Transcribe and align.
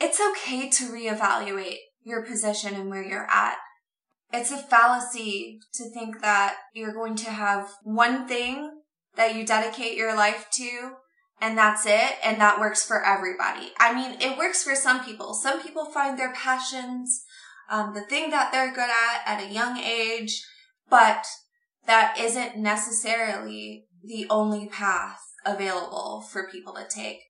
it's 0.00 0.20
okay 0.20 0.68
to 0.70 0.84
reevaluate 0.84 1.78
your 2.02 2.22
position 2.24 2.74
and 2.74 2.88
where 2.88 3.04
you're 3.04 3.28
at. 3.30 3.56
It's 4.32 4.50
a 4.50 4.58
fallacy 4.58 5.60
to 5.74 5.90
think 5.90 6.20
that 6.22 6.56
you're 6.74 6.94
going 6.94 7.16
to 7.16 7.30
have 7.30 7.68
one 7.82 8.26
thing 8.26 8.80
that 9.16 9.34
you 9.34 9.44
dedicate 9.44 9.96
your 9.96 10.16
life 10.16 10.46
to 10.52 10.92
and 11.40 11.56
that's 11.56 11.86
it 11.86 12.14
and 12.22 12.40
that 12.40 12.60
works 12.60 12.86
for 12.86 13.04
everybody. 13.04 13.72
I 13.78 13.94
mean, 13.94 14.20
it 14.20 14.38
works 14.38 14.62
for 14.62 14.74
some 14.74 15.04
people. 15.04 15.34
Some 15.34 15.62
people 15.62 15.86
find 15.86 16.18
their 16.18 16.32
passions, 16.32 17.24
um, 17.70 17.94
the 17.94 18.02
thing 18.02 18.30
that 18.30 18.52
they're 18.52 18.72
good 18.72 18.90
at 18.90 19.22
at 19.26 19.42
a 19.42 19.52
young 19.52 19.78
age, 19.78 20.44
but 20.88 21.24
that 21.86 22.16
isn't 22.18 22.56
necessarily 22.56 23.86
the 24.04 24.26
only 24.30 24.68
path 24.68 25.20
available 25.44 26.22
for 26.30 26.48
people 26.48 26.74
to 26.74 26.86
take. 26.88 27.20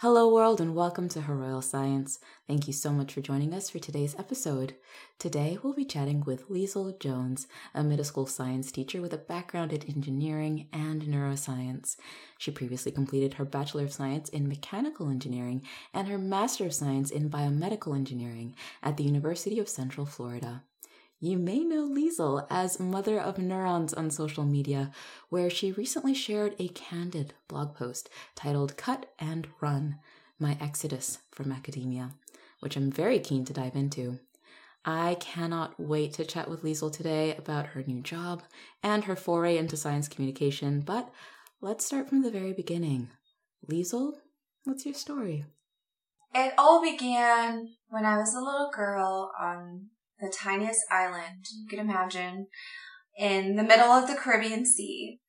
Hello, 0.00 0.30
world, 0.30 0.60
and 0.60 0.74
welcome 0.74 1.08
to 1.08 1.22
Her 1.22 1.34
Royal 1.34 1.62
Science. 1.62 2.18
Thank 2.46 2.66
you 2.66 2.74
so 2.74 2.90
much 2.90 3.14
for 3.14 3.22
joining 3.22 3.54
us 3.54 3.70
for 3.70 3.78
today's 3.78 4.14
episode. 4.18 4.74
Today, 5.18 5.56
we'll 5.62 5.72
be 5.72 5.86
chatting 5.86 6.22
with 6.26 6.50
Liesl 6.50 7.00
Jones, 7.00 7.46
a 7.74 7.82
middle 7.82 8.04
school 8.04 8.26
science 8.26 8.70
teacher 8.70 9.00
with 9.00 9.14
a 9.14 9.16
background 9.16 9.72
in 9.72 9.80
engineering 9.88 10.68
and 10.70 11.00
neuroscience. 11.04 11.96
She 12.36 12.50
previously 12.50 12.92
completed 12.92 13.32
her 13.34 13.46
Bachelor 13.46 13.84
of 13.84 13.92
Science 13.94 14.28
in 14.28 14.46
Mechanical 14.46 15.08
Engineering 15.08 15.62
and 15.94 16.08
her 16.08 16.18
Master 16.18 16.66
of 16.66 16.74
Science 16.74 17.10
in 17.10 17.30
Biomedical 17.30 17.96
Engineering 17.96 18.54
at 18.82 18.98
the 18.98 19.04
University 19.04 19.58
of 19.58 19.66
Central 19.66 20.04
Florida. 20.04 20.62
You 21.18 21.38
may 21.38 21.60
know 21.60 21.88
Liesl 21.88 22.46
as 22.50 22.78
Mother 22.78 23.18
of 23.18 23.38
Neurons 23.38 23.94
on 23.94 24.10
social 24.10 24.44
media, 24.44 24.90
where 25.30 25.48
she 25.48 25.72
recently 25.72 26.12
shared 26.12 26.54
a 26.58 26.68
candid 26.68 27.32
blog 27.48 27.74
post 27.74 28.10
titled 28.34 28.76
Cut 28.76 29.06
and 29.18 29.48
Run 29.62 29.96
My 30.38 30.58
Exodus 30.60 31.20
from 31.30 31.52
Academia, 31.52 32.12
which 32.60 32.76
I'm 32.76 32.92
very 32.92 33.18
keen 33.18 33.46
to 33.46 33.54
dive 33.54 33.74
into. 33.74 34.18
I 34.84 35.16
cannot 35.18 35.80
wait 35.80 36.12
to 36.14 36.24
chat 36.26 36.50
with 36.50 36.62
Liesl 36.62 36.92
today 36.92 37.34
about 37.34 37.68
her 37.68 37.82
new 37.86 38.02
job 38.02 38.42
and 38.82 39.04
her 39.04 39.16
foray 39.16 39.56
into 39.56 39.78
science 39.78 40.08
communication, 40.08 40.80
but 40.80 41.10
let's 41.62 41.86
start 41.86 42.10
from 42.10 42.20
the 42.20 42.30
very 42.30 42.52
beginning. 42.52 43.08
Liesl, 43.66 44.12
what's 44.64 44.84
your 44.84 44.94
story? 44.94 45.46
It 46.34 46.52
all 46.58 46.82
began 46.82 47.70
when 47.88 48.04
I 48.04 48.18
was 48.18 48.34
a 48.34 48.40
little 48.40 48.70
girl 48.70 49.32
on 49.40 49.86
the 50.20 50.32
tiniest 50.34 50.80
island 50.90 51.44
you 51.54 51.68
could 51.68 51.78
imagine 51.78 52.46
in 53.18 53.56
the 53.56 53.62
middle 53.62 53.90
of 53.90 54.08
the 54.08 54.14
Caribbean 54.14 54.64
Sea. 54.64 55.20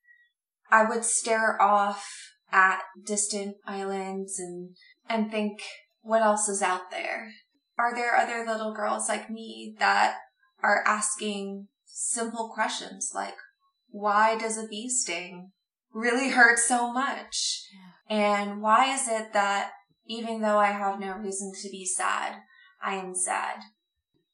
I 0.70 0.84
would 0.84 1.04
stare 1.04 1.60
off 1.60 2.10
at 2.52 2.80
distant 3.04 3.56
islands 3.66 4.38
and, 4.38 4.76
and 5.08 5.30
think, 5.30 5.60
what 6.02 6.22
else 6.22 6.48
is 6.48 6.62
out 6.62 6.90
there? 6.90 7.32
Are 7.78 7.94
there 7.94 8.16
other 8.16 8.44
little 8.46 8.74
girls 8.74 9.08
like 9.08 9.30
me 9.30 9.76
that 9.78 10.16
are 10.62 10.82
asking 10.86 11.68
simple 11.86 12.50
questions 12.52 13.12
like, 13.14 13.34
why 13.90 14.36
does 14.36 14.58
a 14.58 14.66
bee 14.66 14.88
sting 14.88 15.52
really 15.92 16.30
hurt 16.30 16.58
so 16.58 16.92
much? 16.92 17.62
Yeah. 18.08 18.16
And 18.16 18.62
why 18.62 18.92
is 18.92 19.08
it 19.08 19.32
that 19.32 19.70
even 20.06 20.40
though 20.40 20.58
I 20.58 20.72
have 20.72 20.98
no 20.98 21.12
reason 21.12 21.52
to 21.62 21.68
be 21.70 21.84
sad, 21.84 22.36
I 22.82 22.94
am 22.94 23.14
sad? 23.14 23.60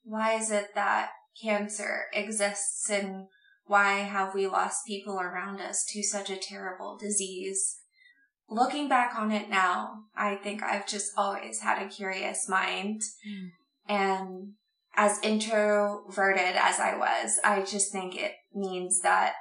Why 0.04 0.34
is 0.34 0.50
it 0.50 0.74
that 0.74 1.10
cancer 1.42 2.04
exists 2.12 2.88
and 2.88 3.26
why 3.66 4.00
have 4.00 4.34
we 4.34 4.46
lost 4.46 4.86
people 4.86 5.18
around 5.18 5.60
us 5.60 5.84
to 5.92 6.02
such 6.02 6.30
a 6.30 6.36
terrible 6.36 6.98
disease? 6.98 7.78
Looking 8.48 8.88
back 8.88 9.18
on 9.18 9.32
it 9.32 9.48
now, 9.48 10.04
I 10.14 10.36
think 10.36 10.62
I've 10.62 10.86
just 10.86 11.12
always 11.16 11.60
had 11.60 11.82
a 11.82 11.88
curious 11.88 12.46
mind. 12.48 13.00
Mm. 13.26 13.48
And 13.88 14.52
as 14.94 15.18
introverted 15.22 16.54
as 16.56 16.78
I 16.78 16.96
was, 16.96 17.40
I 17.42 17.62
just 17.62 17.90
think 17.90 18.16
it 18.16 18.34
means 18.54 19.00
that 19.00 19.32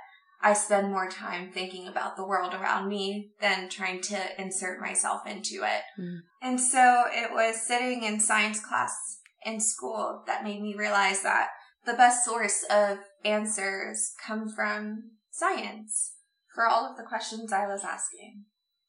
I 0.42 0.54
spend 0.54 0.90
more 0.90 1.10
time 1.10 1.52
thinking 1.52 1.88
about 1.88 2.16
the 2.16 2.26
world 2.26 2.54
around 2.54 2.90
me 2.90 3.32
than 3.40 3.70
trying 3.70 4.02
to 4.02 4.42
insert 4.42 4.82
myself 4.82 5.28
into 5.28 5.64
it. 5.64 5.84
Mm. 6.00 6.20
And 6.42 6.60
so 6.60 7.04
it 7.10 7.32
was 7.32 7.62
sitting 7.62 8.04
in 8.04 8.20
science 8.22 8.60
class 8.60 9.20
in 9.46 9.60
school 9.60 10.24
that 10.28 10.44
made 10.44 10.62
me 10.62 10.76
realize 10.76 11.22
that 11.24 11.50
the 11.86 11.94
best 11.94 12.26
source 12.26 12.64
of 12.70 13.00
answers 13.26 14.14
come 14.26 14.50
from 14.50 15.12
science 15.32 16.14
for 16.54 16.68
all 16.68 16.90
of 16.90 16.98
the 16.98 17.04
questions 17.04 17.52
I 17.52 17.68
was 17.68 17.84
asking. 17.84 18.46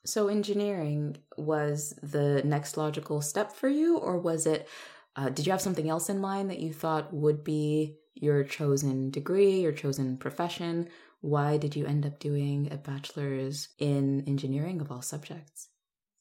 So, 0.06 0.28
engineering 0.28 1.16
was 1.38 1.98
the 2.02 2.42
next 2.44 2.76
logical 2.76 3.22
step 3.22 3.52
for 3.52 3.68
you, 3.68 3.96
or 3.96 4.18
was 4.18 4.46
it, 4.46 4.68
uh, 5.16 5.30
did 5.30 5.46
you 5.46 5.52
have 5.52 5.62
something 5.62 5.88
else 5.88 6.10
in 6.10 6.20
mind 6.20 6.50
that 6.50 6.60
you 6.60 6.74
thought 6.74 7.14
would 7.14 7.42
be 7.42 7.96
your 8.12 8.44
chosen 8.44 9.10
degree, 9.10 9.60
your 9.60 9.72
chosen 9.72 10.18
profession? 10.18 10.88
Why 11.22 11.56
did 11.56 11.74
you 11.74 11.86
end 11.86 12.04
up 12.04 12.18
doing 12.18 12.68
a 12.70 12.76
bachelor's 12.76 13.68
in 13.78 14.24
engineering 14.26 14.82
of 14.82 14.92
all 14.92 15.00
subjects? 15.00 15.68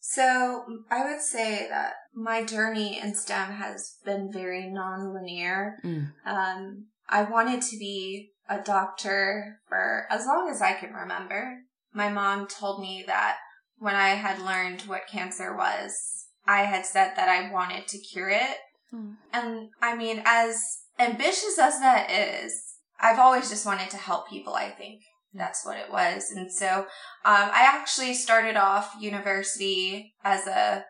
So 0.05 0.65
I 0.91 1.09
would 1.09 1.21
say 1.21 1.65
that 1.69 1.93
my 2.13 2.43
journey 2.43 2.99
in 3.01 3.15
STEM 3.15 3.53
has 3.53 3.99
been 4.03 4.29
very 4.33 4.69
non-linear. 4.69 5.77
Mm. 5.81 6.11
Um, 6.25 6.87
I 7.07 7.23
wanted 7.23 7.61
to 7.61 7.77
be 7.77 8.31
a 8.49 8.59
doctor 8.59 9.61
for 9.69 10.05
as 10.09 10.25
long 10.25 10.49
as 10.51 10.61
I 10.61 10.73
can 10.73 10.91
remember. 10.91 11.59
My 11.93 12.09
mom 12.09 12.47
told 12.47 12.81
me 12.81 13.05
that 13.07 13.37
when 13.77 13.95
I 13.95 14.09
had 14.09 14.41
learned 14.41 14.81
what 14.81 15.07
cancer 15.09 15.55
was, 15.55 16.25
I 16.45 16.63
had 16.63 16.85
said 16.85 17.13
that 17.15 17.29
I 17.29 17.49
wanted 17.49 17.87
to 17.87 17.97
cure 17.97 18.29
it. 18.29 18.57
Mm. 18.93 19.15
And 19.31 19.69
I 19.81 19.95
mean, 19.95 20.21
as 20.25 20.61
ambitious 20.99 21.57
as 21.57 21.79
that 21.79 22.11
is, 22.11 22.51
I've 22.99 23.19
always 23.19 23.49
just 23.49 23.65
wanted 23.65 23.89
to 23.91 23.97
help 23.97 24.27
people, 24.29 24.53
I 24.53 24.69
think 24.69 24.99
that's 25.33 25.65
what 25.65 25.77
it 25.77 25.91
was. 25.91 26.31
And 26.31 26.51
so 26.51 26.67
um, 26.77 26.85
I 27.25 27.65
actually 27.67 28.13
started 28.13 28.55
off 28.55 28.95
university 28.99 30.13
as 30.23 30.47
a 30.47 30.85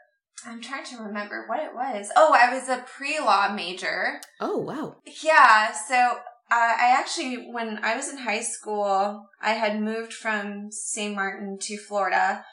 I'm 0.45 0.61
trying 0.61 0.83
to 0.85 0.97
remember 0.97 1.45
what 1.47 1.59
it 1.59 1.73
was. 1.73 2.09
Oh, 2.15 2.35
I 2.37 2.53
was 2.53 2.67
a 2.67 2.83
pre 2.85 3.19
law 3.19 3.53
major. 3.53 4.19
Oh, 4.41 4.57
wow. 4.57 4.97
Yeah. 5.23 5.71
So 5.71 5.95
uh, 5.95 6.15
I 6.51 6.95
actually, 6.97 7.49
when 7.51 7.79
I 7.83 7.95
was 7.95 8.09
in 8.09 8.17
high 8.17 8.41
school, 8.41 9.25
I 9.41 9.51
had 9.53 9.81
moved 9.81 10.13
from 10.13 10.69
St. 10.71 11.15
Martin 11.15 11.57
to 11.61 11.77
Florida. 11.77 12.43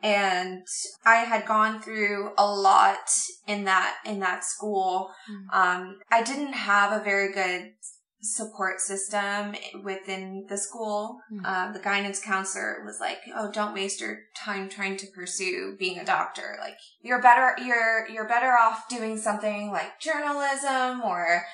And 0.00 0.64
I 1.04 1.16
had 1.16 1.44
gone 1.44 1.82
through 1.82 2.30
a 2.38 2.46
lot 2.46 3.10
in 3.48 3.64
that 3.64 3.96
in 4.06 4.20
that 4.20 4.44
school. 4.44 5.10
Mm. 5.28 5.56
Um, 5.56 5.98
I 6.08 6.22
didn't 6.22 6.52
have 6.52 6.92
a 6.92 7.02
very 7.02 7.32
good 7.32 7.72
support 8.20 8.80
system 8.80 9.54
within 9.84 10.46
the 10.48 10.58
school. 10.58 11.20
Mm-hmm. 11.32 11.44
Uh, 11.44 11.72
the 11.72 11.78
guidance 11.78 12.20
counselor 12.20 12.82
was 12.84 12.98
like, 13.00 13.18
"Oh, 13.34 13.50
don't 13.50 13.74
waste 13.74 14.00
your 14.00 14.20
time 14.36 14.68
trying 14.68 14.96
to 14.98 15.06
pursue 15.06 15.76
being 15.78 15.98
a 15.98 16.04
doctor. 16.04 16.56
Like, 16.60 16.78
you're 17.00 17.22
better. 17.22 17.54
You're 17.62 18.08
you're 18.08 18.28
better 18.28 18.52
off 18.52 18.88
doing 18.88 19.18
something 19.18 19.70
like 19.70 20.00
journalism 20.00 21.02
or, 21.02 21.44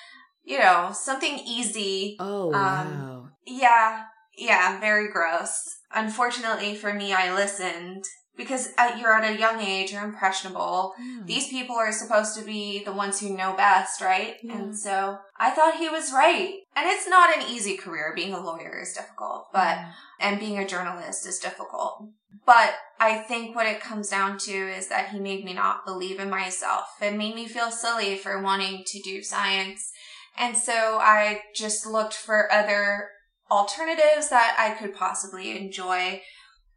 you 0.43 0.59
know, 0.59 0.91
something 0.93 1.39
easy." 1.39 2.17
Oh 2.19 2.47
um, 2.47 2.53
wow! 2.53 3.29
Yeah, 3.47 4.05
yeah, 4.37 4.81
very 4.81 5.11
gross. 5.11 5.63
Unfortunately 5.95 6.75
for 6.75 6.93
me, 6.93 7.13
I 7.13 7.35
listened 7.35 8.05
because 8.37 8.71
at, 8.77 8.99
you're 8.99 9.15
at 9.15 9.31
a 9.31 9.39
young 9.39 9.61
age, 9.61 9.93
you're 9.93 10.05
impressionable. 10.05 10.95
Mm. 11.01 11.27
These 11.27 11.49
people 11.49 11.77
are 11.77 11.93
supposed 11.93 12.37
to 12.39 12.45
be 12.45 12.83
the 12.85 12.93
ones 12.93 13.21
who 13.21 13.37
know 13.37 13.55
best, 13.57 14.01
right? 14.01 14.37
Yeah. 14.43 14.59
And 14.59 14.77
so 14.77 15.19
I 15.39 15.51
thought 15.51 15.77
he 15.77 15.89
was 15.89 16.13
right. 16.13 16.61
And 16.75 16.87
it's 16.89 17.09
not 17.09 17.37
an 17.37 17.49
easy 17.49 17.77
career. 17.77 18.13
Being 18.15 18.33
a 18.33 18.41
lawyer 18.41 18.81
is 18.83 18.93
difficult, 18.93 19.49
but, 19.53 19.79
and 20.19 20.41
being 20.41 20.59
a 20.59 20.67
journalist 20.67 21.27
is 21.27 21.39
difficult. 21.39 22.09
But 22.45 22.75
I 22.99 23.19
think 23.19 23.55
what 23.55 23.67
it 23.67 23.81
comes 23.81 24.09
down 24.09 24.39
to 24.39 24.53
is 24.53 24.89
that 24.89 25.11
he 25.11 25.21
made 25.21 25.45
me 25.45 25.55
not 25.55 25.87
believe 25.87 26.19
in 26.19 26.29
myself. 26.29 26.87
It 27.01 27.17
made 27.17 27.35
me 27.35 27.47
feel 27.47 27.71
silly 27.71 28.17
for 28.17 28.43
wanting 28.43 28.83
to 28.87 29.01
do 29.01 29.23
science. 29.23 29.93
And 30.37 30.57
so 30.57 30.99
I 31.01 31.43
just 31.55 31.87
looked 31.87 32.15
for 32.15 32.53
other 32.53 33.09
alternatives 33.51 34.31
that 34.31 34.57
I 34.59 34.71
could 34.71 34.95
possibly 34.95 35.57
enjoy 35.57 36.23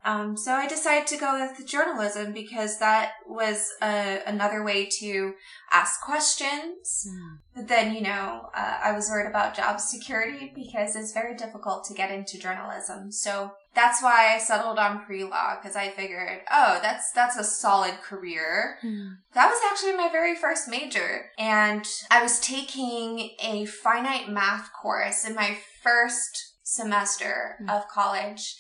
um, 0.08 0.38
so 0.38 0.54
I 0.54 0.68
decided 0.68 1.06
to 1.08 1.18
go 1.18 1.38
with 1.38 1.68
journalism 1.68 2.32
because 2.32 2.80
that 2.80 3.12
was 3.28 3.74
another 3.82 4.64
way 4.64 4.86
to 5.00 5.34
ask 5.70 6.02
questions. 6.02 7.06
Mm. 7.10 7.38
But 7.54 7.68
then, 7.68 7.94
you 7.94 8.02
know, 8.02 8.50
uh, 8.56 8.78
I 8.86 8.94
was 8.94 9.10
worried 9.10 9.28
about 9.28 9.58
job 9.58 9.82
security 9.82 10.54
because 10.56 10.96
it's 10.96 11.12
very 11.12 11.36
difficult 11.36 11.84
to 11.86 11.94
get 11.94 12.10
into 12.10 12.40
journalism. 12.40 13.12
So 13.12 13.52
that's 13.76 14.02
why 14.02 14.34
I 14.34 14.38
settled 14.38 14.80
on 14.80 15.04
pre-law 15.04 15.58
because 15.62 15.76
I 15.76 15.90
figured, 15.90 16.40
oh, 16.50 16.80
that's 16.82 17.12
that's 17.12 17.36
a 17.36 17.44
solid 17.44 17.96
career. 18.02 18.78
Mm. 18.86 19.18
That 19.34 19.50
was 19.50 19.60
actually 19.70 19.98
my 19.98 20.08
very 20.10 20.36
first 20.36 20.70
major, 20.70 21.32
and 21.38 21.86
I 22.10 22.24
was 22.24 22.40
taking 22.40 23.32
a 23.44 23.66
finite 23.66 24.30
math 24.30 24.70
course 24.72 25.28
in 25.28 25.36
my 25.36 25.58
first 25.84 26.54
semester 26.64 27.58
mm. 27.62 27.70
of 27.70 27.90
college 27.90 28.56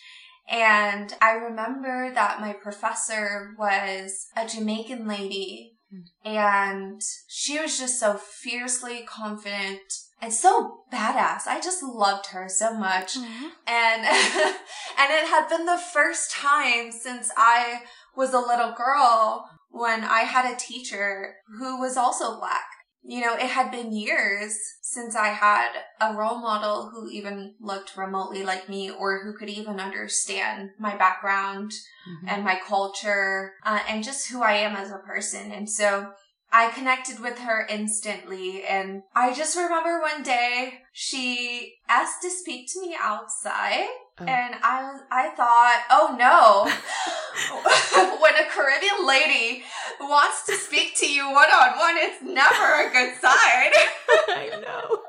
And 0.50 1.14
I 1.22 1.32
remember 1.32 2.12
that 2.14 2.40
my 2.40 2.54
professor 2.54 3.54
was 3.58 4.28
a 4.36 4.48
Jamaican 4.48 5.08
lady 5.08 5.78
and 6.26 7.02
she 7.28 7.60
was 7.60 7.80
just 7.80 8.00
so 8.00 8.16
fiercely 8.16 9.04
confident 9.08 9.82
and 10.22 10.34
so 10.34 10.82
badass. 10.92 11.48
I 11.48 11.60
just 11.64 11.84
loved 11.84 12.28
her 12.28 12.50
so 12.50 12.74
much. 12.74 13.16
Mm-hmm. 13.16 13.48
And 13.68 14.06
and 14.06 15.12
it 15.12 15.28
had 15.30 15.48
been 15.48 15.66
the 15.66 15.78
first 15.78 16.32
time 16.32 16.92
since 16.92 17.32
I 17.38 17.82
was 18.16 18.34
a 18.34 18.40
little 18.40 18.74
girl 18.74 19.50
when 19.70 20.04
I 20.04 20.22
had 20.22 20.52
a 20.52 20.58
teacher 20.58 21.36
who 21.60 21.80
was 21.80 21.98
also 21.98 22.38
black. 22.38 22.66
You 23.04 23.22
know, 23.22 23.36
it 23.36 23.50
had 23.50 23.72
been 23.72 23.94
years 23.94 24.58
since 24.82 25.16
I 25.16 25.28
had 25.28 25.70
a 26.02 26.14
role 26.14 26.40
model 26.40 26.90
who 26.90 27.10
even 27.10 27.56
looked 27.60 27.96
remotely 27.96 28.44
like 28.44 28.68
me 28.68 28.90
or 28.90 29.24
who 29.24 29.38
could 29.38 29.50
even 29.50 29.80
understand 29.80 30.72
my 30.78 30.96
background 30.96 31.72
Mhm. 32.08 32.30
and 32.32 32.44
my 32.44 32.56
culture 32.56 33.54
uh, 33.66 33.80
and 33.88 34.04
just 34.04 34.30
who 34.30 34.42
I 34.44 34.54
am 34.54 34.76
as 34.76 34.92
a 34.92 34.98
person. 34.98 35.52
And 35.52 35.70
so 35.70 36.14
I 36.52 36.70
connected 36.72 37.20
with 37.20 37.40
her 37.40 37.66
instantly. 37.70 38.64
And 38.64 39.04
I 39.16 39.34
just 39.34 39.56
remember 39.58 40.02
one 40.02 40.24
day 40.24 40.82
she 40.94 41.76
asked 41.90 42.22
to 42.22 42.30
speak 42.30 42.72
to 42.74 42.82
me 42.82 42.96
outside. 43.00 43.88
Oh. 44.20 44.26
And 44.26 44.56
I, 44.64 45.00
I 45.12 45.30
thought, 45.30 45.84
oh 45.92 46.16
no, 46.18 46.72
when 48.22 48.36
a 48.36 48.46
Caribbean 48.50 49.06
lady 49.08 49.64
wants 50.02 50.46
to 50.48 50.54
speak 50.56 50.96
to 50.98 51.12
you 51.12 51.26
one 51.32 51.50
on 51.50 51.78
one, 51.78 51.96
it's 51.98 52.22
never 52.22 52.88
a 52.88 52.92
good 52.92 53.14
sign. 53.22 53.72
I 54.30 54.60
know. 54.62 55.00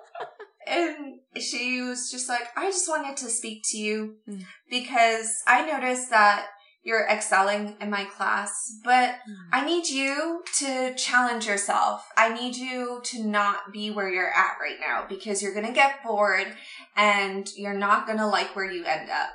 And 0.71 1.21
she 1.41 1.81
was 1.81 2.11
just 2.11 2.29
like, 2.29 2.43
I 2.55 2.67
just 2.67 2.91
wanted 2.91 3.17
to 3.19 3.31
speak 3.31 3.63
to 3.71 3.79
you 3.79 4.17
Mm. 4.29 4.45
because 4.69 5.33
I 5.47 5.65
noticed 5.65 6.11
that 6.11 6.45
you're 6.83 7.07
excelling 7.09 7.75
in 7.81 7.89
my 7.89 8.05
class, 8.05 8.53
but 8.85 9.15
Mm. 9.27 9.35
I 9.51 9.65
need 9.65 9.89
you 9.89 10.43
to 10.59 10.95
challenge 10.95 11.47
yourself. 11.47 12.07
I 12.19 12.35
need 12.35 12.55
you 12.57 13.01
to 13.03 13.25
not 13.25 13.73
be 13.73 13.91
where 13.91 14.11
you're 14.11 14.29
at 14.31 14.59
right 14.61 14.77
now 14.79 15.07
because 15.09 15.43
you're 15.43 15.55
going 15.55 15.65
to 15.67 15.73
get 15.73 16.03
bored 16.05 16.49
and 16.97 17.49
you're 17.57 17.73
not 17.73 18.07
going 18.07 18.19
to 18.19 18.27
like 18.27 18.55
where 18.55 18.71
you 18.71 18.85
end 18.85 19.09
up. 19.09 19.31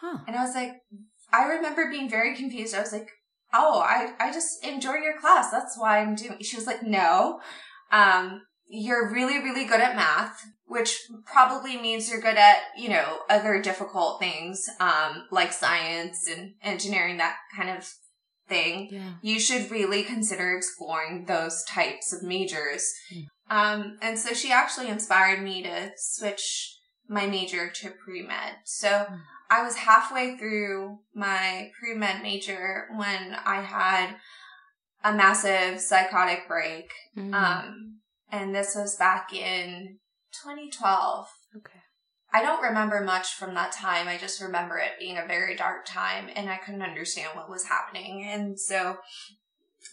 Huh. 0.00 0.18
And 0.26 0.36
I 0.36 0.42
was 0.42 0.54
like, 0.54 0.80
I 1.32 1.44
remember 1.44 1.90
being 1.90 2.08
very 2.08 2.34
confused. 2.34 2.74
I 2.74 2.80
was 2.80 2.92
like, 2.92 3.10
oh, 3.52 3.80
I, 3.80 4.12
I 4.18 4.32
just 4.32 4.64
enjoy 4.64 4.94
your 4.94 5.18
class. 5.18 5.50
That's 5.50 5.78
why 5.78 5.98
I'm 5.98 6.14
doing. 6.14 6.38
She 6.42 6.56
was 6.56 6.66
like, 6.66 6.82
no, 6.82 7.40
um, 7.90 8.42
you're 8.68 9.10
really, 9.10 9.38
really 9.38 9.64
good 9.64 9.80
at 9.80 9.96
math, 9.96 10.42
which 10.66 10.98
probably 11.24 11.80
means 11.80 12.10
you're 12.10 12.20
good 12.20 12.36
at, 12.36 12.58
you 12.76 12.90
know, 12.90 13.20
other 13.30 13.60
difficult 13.60 14.20
things, 14.20 14.68
um, 14.80 15.24
like 15.30 15.52
science 15.52 16.28
and 16.28 16.54
engineering, 16.62 17.16
that 17.16 17.36
kind 17.56 17.70
of 17.70 17.90
thing. 18.48 18.88
Yeah. 18.90 19.12
You 19.22 19.40
should 19.40 19.70
really 19.70 20.02
consider 20.02 20.54
exploring 20.54 21.24
those 21.26 21.64
types 21.64 22.12
of 22.12 22.22
majors. 22.22 22.92
Mm. 23.14 23.26
Um, 23.50 23.96
and 24.02 24.18
so 24.18 24.34
she 24.34 24.52
actually 24.52 24.88
inspired 24.88 25.42
me 25.42 25.62
to 25.62 25.92
switch 25.96 26.77
my 27.08 27.26
major 27.26 27.70
to 27.70 27.90
pre-med. 27.90 28.56
So 28.64 28.88
Mm. 28.88 29.20
I 29.50 29.62
was 29.62 29.76
halfway 29.76 30.36
through 30.36 30.98
my 31.14 31.70
pre-med 31.78 32.22
major 32.22 32.88
when 32.94 33.34
I 33.34 33.62
had 33.62 34.16
a 35.02 35.12
massive 35.14 35.80
psychotic 35.80 36.46
break. 36.46 36.90
Mm. 37.16 37.32
Um, 37.34 38.00
and 38.30 38.54
this 38.54 38.74
was 38.74 38.96
back 38.96 39.32
in 39.32 39.98
2012. 40.42 41.28
okay. 41.56 41.80
I 42.30 42.42
don't 42.42 42.62
remember 42.62 43.00
much 43.00 43.32
from 43.32 43.54
that 43.54 43.72
time. 43.72 44.06
I 44.06 44.18
just 44.18 44.42
remember 44.42 44.76
it 44.76 44.98
being 44.98 45.16
a 45.16 45.26
very 45.26 45.56
dark 45.56 45.86
time 45.86 46.28
and 46.36 46.50
I 46.50 46.58
couldn't 46.58 46.82
understand 46.82 47.30
what 47.34 47.48
was 47.48 47.64
happening. 47.64 48.22
And 48.28 48.60
so 48.60 48.98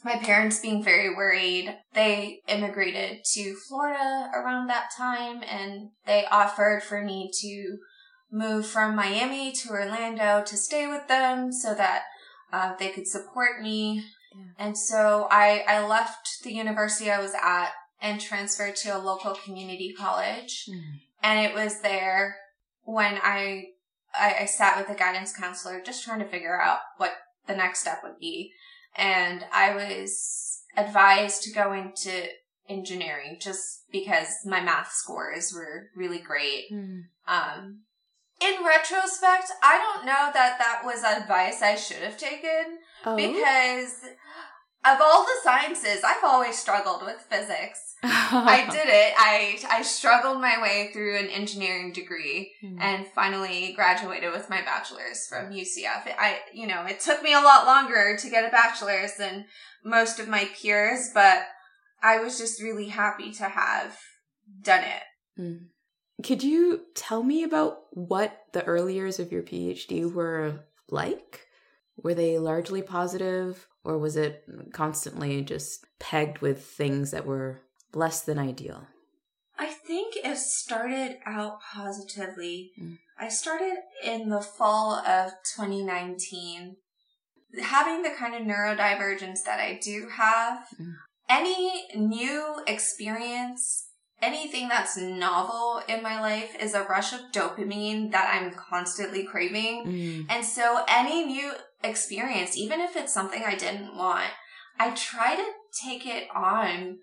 my 0.03 0.17
parents 0.17 0.59
being 0.59 0.83
very 0.83 1.13
worried, 1.15 1.75
they 1.93 2.39
immigrated 2.47 3.23
to 3.33 3.55
Florida 3.67 4.29
around 4.35 4.67
that 4.67 4.89
time 4.95 5.43
and 5.43 5.89
they 6.05 6.25
offered 6.31 6.83
for 6.83 7.01
me 7.03 7.29
to 7.41 7.77
move 8.31 8.65
from 8.65 8.95
Miami 8.95 9.51
to 9.53 9.69
Orlando 9.69 10.43
to 10.45 10.57
stay 10.57 10.87
with 10.87 11.07
them 11.07 11.51
so 11.51 11.73
that 11.73 12.03
uh, 12.51 12.75
they 12.77 12.89
could 12.89 13.07
support 13.07 13.61
me. 13.61 14.03
Yeah. 14.35 14.65
And 14.65 14.77
so 14.77 15.27
I, 15.31 15.63
I 15.67 15.85
left 15.85 16.43
the 16.43 16.53
university 16.53 17.09
I 17.09 17.19
was 17.21 17.33
at 17.41 17.69
and 18.01 18.19
transferred 18.19 18.75
to 18.77 18.89
a 18.89 18.99
local 18.99 19.33
community 19.33 19.93
college 19.97 20.65
Mm. 20.69 20.81
and 21.23 21.45
it 21.45 21.55
was 21.55 21.81
there 21.81 22.35
when 22.83 23.15
I, 23.23 23.63
I 24.13 24.35
I 24.41 24.45
sat 24.45 24.77
with 24.77 24.89
a 24.95 24.99
guidance 24.99 25.33
counselor 25.35 25.81
just 25.81 26.03
trying 26.03 26.19
to 26.19 26.27
figure 26.27 26.59
out 26.61 26.79
what 26.97 27.13
the 27.47 27.55
next 27.55 27.79
step 27.79 27.99
would 28.03 28.19
be 28.19 28.51
and 28.97 29.45
I 29.53 29.75
was 29.75 30.61
advised 30.77 31.43
to 31.43 31.51
go 31.53 31.73
into 31.73 32.27
engineering 32.67 33.37
just 33.39 33.83
because 33.91 34.27
my 34.45 34.61
math 34.61 34.91
scores 34.91 35.53
were 35.53 35.89
really 35.95 36.19
great 36.19 36.65
Mm. 36.71 37.03
um 37.27 37.81
in 38.41 38.65
retrospect 38.65 39.51
I 39.63 39.77
don't 39.77 40.05
know 40.05 40.29
that 40.33 40.57
that 40.59 40.81
was 40.83 41.03
advice 41.03 41.61
I 41.61 41.75
should 41.75 42.01
have 42.03 42.17
taken 42.17 42.79
Oh. 43.05 43.15
because 43.15 43.93
of 44.85 44.99
all 45.01 45.23
the 45.23 45.39
sciences 45.43 46.03
I've 46.03 46.23
always 46.23 46.57
struggled 46.57 47.03
with 47.03 47.25
physics 47.29 47.81
I 48.03 48.67
did 48.69 48.87
it. 48.87 49.13
I 49.17 49.57
I 49.69 49.81
struggled 49.81 50.39
my 50.39 50.61
way 50.61 50.91
through 50.93 51.17
an 51.17 51.27
engineering 51.27 51.91
degree 51.91 52.51
Mm. 52.63 52.77
and 52.79 53.07
finally 53.07 53.73
graduated 53.75 54.31
with 54.31 54.49
my 54.49 54.61
bachelor's 54.61 55.25
from 55.27 55.51
UCF. 55.51 56.03
I 56.19 56.39
you 56.53 56.67
know, 56.67 56.85
it 56.85 56.99
took 56.99 57.23
me 57.23 57.33
a 57.33 57.39
lot 57.41 57.65
longer 57.65 58.15
to 58.17 58.29
get 58.29 58.45
a 58.45 58.51
bachelor's 58.51 59.15
than 59.15 59.45
most 59.83 60.19
of 60.19 60.27
my 60.27 60.47
peers, 60.55 61.09
but 61.13 61.47
I 62.03 62.19
was 62.19 62.37
just 62.37 62.61
really 62.61 62.89
happy 62.89 63.31
to 63.33 63.45
have 63.45 63.97
done 64.61 64.83
it. 64.83 65.41
Mm. 65.41 65.59
Could 66.23 66.43
you 66.43 66.81
tell 66.95 67.23
me 67.23 67.43
about 67.43 67.79
what 67.91 68.37
the 68.53 68.63
early 68.65 68.93
years 68.95 69.19
of 69.19 69.31
your 69.31 69.41
PhD 69.43 70.11
were 70.13 70.59
like? 70.89 71.44
Were 71.97 72.13
they 72.13 72.37
largely 72.37 72.81
positive, 72.81 73.67
or 73.83 73.97
was 73.97 74.15
it 74.17 74.43
constantly 74.73 75.41
just 75.41 75.85
pegged 75.99 76.39
with 76.39 76.63
things 76.65 77.11
that 77.11 77.25
were 77.25 77.61
less 77.93 78.21
than 78.21 78.37
ideal? 78.37 78.87
I 79.57 79.67
think 79.67 80.15
it 80.17 80.37
started 80.37 81.17
out 81.25 81.59
positively. 81.61 82.71
Mm. 82.81 82.97
I 83.17 83.29
started 83.29 83.77
in 84.03 84.27
the 84.29 84.41
fall 84.41 84.95
of 84.95 85.31
2019. 85.55 86.75
Having 87.61 88.01
the 88.03 88.09
kind 88.09 88.35
of 88.35 88.41
neurodivergence 88.41 89.43
that 89.45 89.61
I 89.61 89.79
do 89.81 90.09
have, 90.09 90.67
Mm. 90.77 90.95
any 91.29 91.87
new 91.95 92.61
experience, 92.67 93.87
anything 94.21 94.67
that's 94.67 94.97
novel 94.97 95.81
in 95.87 96.03
my 96.03 96.19
life 96.19 96.55
is 96.59 96.73
a 96.73 96.83
rush 96.83 97.13
of 97.13 97.21
dopamine 97.31 98.11
that 98.11 98.33
I'm 98.35 98.51
constantly 98.53 99.23
craving. 99.23 99.85
Mm. 99.85 100.25
And 100.29 100.45
so 100.45 100.83
any 100.87 101.23
new 101.25 101.53
experience, 101.87 102.57
even 102.57 102.79
if 102.79 102.95
it's 102.95 103.13
something 103.13 103.43
I 103.43 103.55
didn't 103.55 103.95
want, 103.95 104.31
I 104.79 104.91
try 104.91 105.35
to 105.35 105.45
take 105.83 106.05
it 106.05 106.27
on 106.33 106.99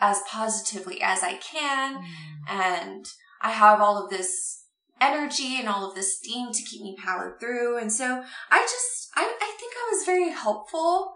as 0.00 0.20
positively 0.28 1.00
as 1.02 1.22
I 1.22 1.34
can. 1.34 1.96
Mm. 1.96 2.04
And 2.48 3.06
I 3.42 3.50
have 3.50 3.80
all 3.80 4.02
of 4.02 4.10
this 4.10 4.64
energy 5.00 5.56
and 5.58 5.68
all 5.68 5.88
of 5.88 5.94
this 5.94 6.18
steam 6.18 6.52
to 6.52 6.62
keep 6.62 6.82
me 6.82 6.96
powered 7.02 7.40
through. 7.40 7.78
And 7.78 7.92
so 7.92 8.22
I 8.50 8.60
just, 8.60 9.08
I, 9.14 9.22
I 9.22 9.56
think 9.58 9.72
I 9.74 9.88
was 9.92 10.04
very 10.04 10.30
helpful 10.30 11.14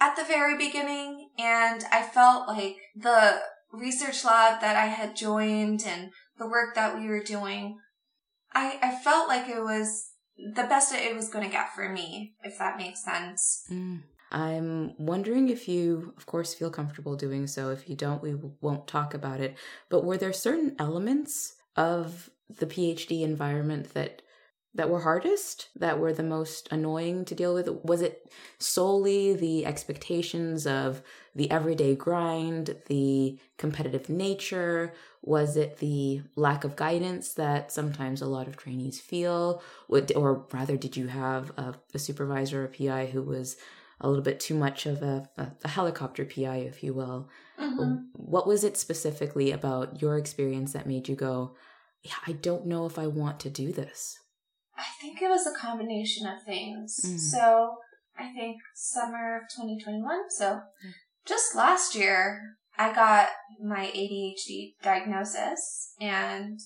at 0.00 0.16
the 0.16 0.24
very 0.24 0.56
beginning. 0.56 1.30
And 1.38 1.84
I 1.90 2.02
felt 2.02 2.48
like 2.48 2.76
the 2.94 3.40
research 3.72 4.24
lab 4.24 4.60
that 4.60 4.76
I 4.76 4.86
had 4.86 5.16
joined 5.16 5.82
and 5.86 6.10
the 6.38 6.48
work 6.48 6.74
that 6.74 6.96
we 6.96 7.08
were 7.08 7.22
doing, 7.22 7.78
I, 8.52 8.78
I 8.82 9.02
felt 9.02 9.28
like 9.28 9.48
it 9.48 9.60
was 9.60 10.10
the 10.36 10.64
best 10.64 10.92
it 10.94 11.14
was 11.14 11.28
going 11.28 11.44
to 11.44 11.50
get 11.50 11.74
for 11.74 11.88
me, 11.88 12.34
if 12.42 12.58
that 12.58 12.76
makes 12.76 13.04
sense. 13.04 13.64
Mm. 13.70 14.02
I'm 14.32 14.94
wondering 14.98 15.48
if 15.48 15.68
you, 15.68 16.12
of 16.16 16.26
course, 16.26 16.54
feel 16.54 16.70
comfortable 16.70 17.14
doing 17.14 17.46
so. 17.46 17.70
If 17.70 17.88
you 17.88 17.94
don't, 17.94 18.22
we 18.22 18.34
won't 18.60 18.88
talk 18.88 19.14
about 19.14 19.40
it. 19.40 19.56
But 19.88 20.04
were 20.04 20.16
there 20.16 20.32
certain 20.32 20.74
elements 20.78 21.54
of 21.76 22.30
the 22.48 22.66
PhD 22.66 23.22
environment 23.22 23.94
that 23.94 24.22
that 24.74 24.90
were 24.90 25.00
hardest, 25.00 25.68
that 25.76 25.98
were 26.00 26.12
the 26.12 26.22
most 26.22 26.68
annoying 26.72 27.24
to 27.26 27.34
deal 27.34 27.54
with? 27.54 27.68
Was 27.84 28.02
it 28.02 28.30
solely 28.58 29.32
the 29.34 29.64
expectations 29.66 30.66
of 30.66 31.02
the 31.34 31.50
everyday 31.50 31.94
grind, 31.94 32.76
the 32.86 33.38
competitive 33.56 34.08
nature? 34.08 34.92
Was 35.22 35.56
it 35.56 35.78
the 35.78 36.22
lack 36.36 36.64
of 36.64 36.76
guidance 36.76 37.34
that 37.34 37.70
sometimes 37.72 38.20
a 38.20 38.26
lot 38.26 38.48
of 38.48 38.56
trainees 38.56 39.00
feel? 39.00 39.62
Or 39.88 40.46
rather, 40.52 40.76
did 40.76 40.96
you 40.96 41.06
have 41.06 41.50
a, 41.56 41.74
a 41.94 41.98
supervisor 41.98 42.64
or 42.64 42.68
PI 42.68 43.06
who 43.06 43.22
was 43.22 43.56
a 44.00 44.08
little 44.08 44.24
bit 44.24 44.40
too 44.40 44.54
much 44.54 44.86
of 44.86 45.02
a, 45.02 45.28
a, 45.36 45.52
a 45.62 45.68
helicopter 45.68 46.24
PI, 46.24 46.56
if 46.56 46.82
you 46.82 46.94
will? 46.94 47.28
Mhm. 47.58 48.06
What 48.12 48.46
was 48.46 48.64
it 48.64 48.76
specifically 48.76 49.52
about 49.52 50.02
your 50.02 50.18
experience 50.18 50.72
that 50.72 50.86
made 50.86 51.08
you 51.08 51.14
go, 51.16 51.54
yeah, 52.02 52.12
I 52.26 52.32
don't 52.32 52.66
know 52.66 52.86
if 52.86 52.98
I 52.98 53.06
want 53.06 53.40
to 53.40 53.50
do 53.50 53.72
this? 53.72 54.18
I 54.76 54.84
think 55.00 55.22
it 55.22 55.28
was 55.28 55.46
a 55.46 55.54
combination 55.54 56.26
of 56.26 56.42
things. 56.44 57.00
Mhm. 57.04 57.18
So 57.18 57.76
I 58.16 58.32
think 58.32 58.58
summer 58.74 59.36
of 59.36 59.48
2021. 59.48 60.30
So 60.30 60.62
just 61.24 61.54
last 61.54 61.94
year, 61.94 62.56
I 62.76 62.92
got 62.92 63.28
my 63.62 63.86
ADHD 63.94 64.76
diagnosis 64.82 65.94
and 66.00 66.58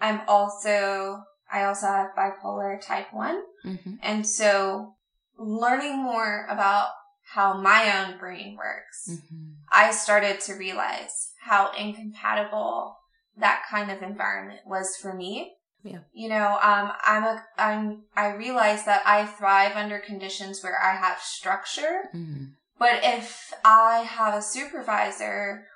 I'm 0.00 0.22
also, 0.28 1.22
I 1.50 1.64
also 1.64 1.86
have 1.86 2.14
bipolar 2.16 2.80
type 2.80 3.12
1. 3.12 3.42
Mm-hmm. 3.64 3.94
And 4.02 4.26
so 4.26 4.96
learning 5.38 6.02
more 6.02 6.46
about 6.48 6.88
how 7.34 7.60
my 7.60 8.04
own 8.04 8.18
brain 8.18 8.56
works, 8.56 9.08
Mm-hmm. 9.10 9.52
I 9.70 9.90
started 9.90 10.40
to 10.42 10.54
realize 10.54 11.32
how 11.44 11.72
incompatible 11.76 12.96
that 13.36 13.64
kind 13.68 13.90
of 13.90 14.02
environment 14.02 14.60
was 14.64 14.96
for 14.96 15.12
me. 15.14 15.55
Yeah. 15.86 16.00
You 16.12 16.28
know, 16.28 16.58
um, 16.62 16.92
I'm 17.04 17.24
a, 17.24 17.44
I'm, 17.56 18.02
I 18.16 18.34
realize 18.34 18.84
that 18.84 19.02
I 19.06 19.26
thrive 19.26 19.76
under 19.76 19.98
conditions 19.98 20.62
where 20.62 20.78
I 20.82 20.96
have 20.96 21.18
structure. 21.20 22.10
Mm-hmm. 22.14 22.44
But 22.78 23.00
if 23.02 23.52
I 23.64 23.98
have 24.00 24.34
a 24.34 24.42
supervisor 24.42 25.66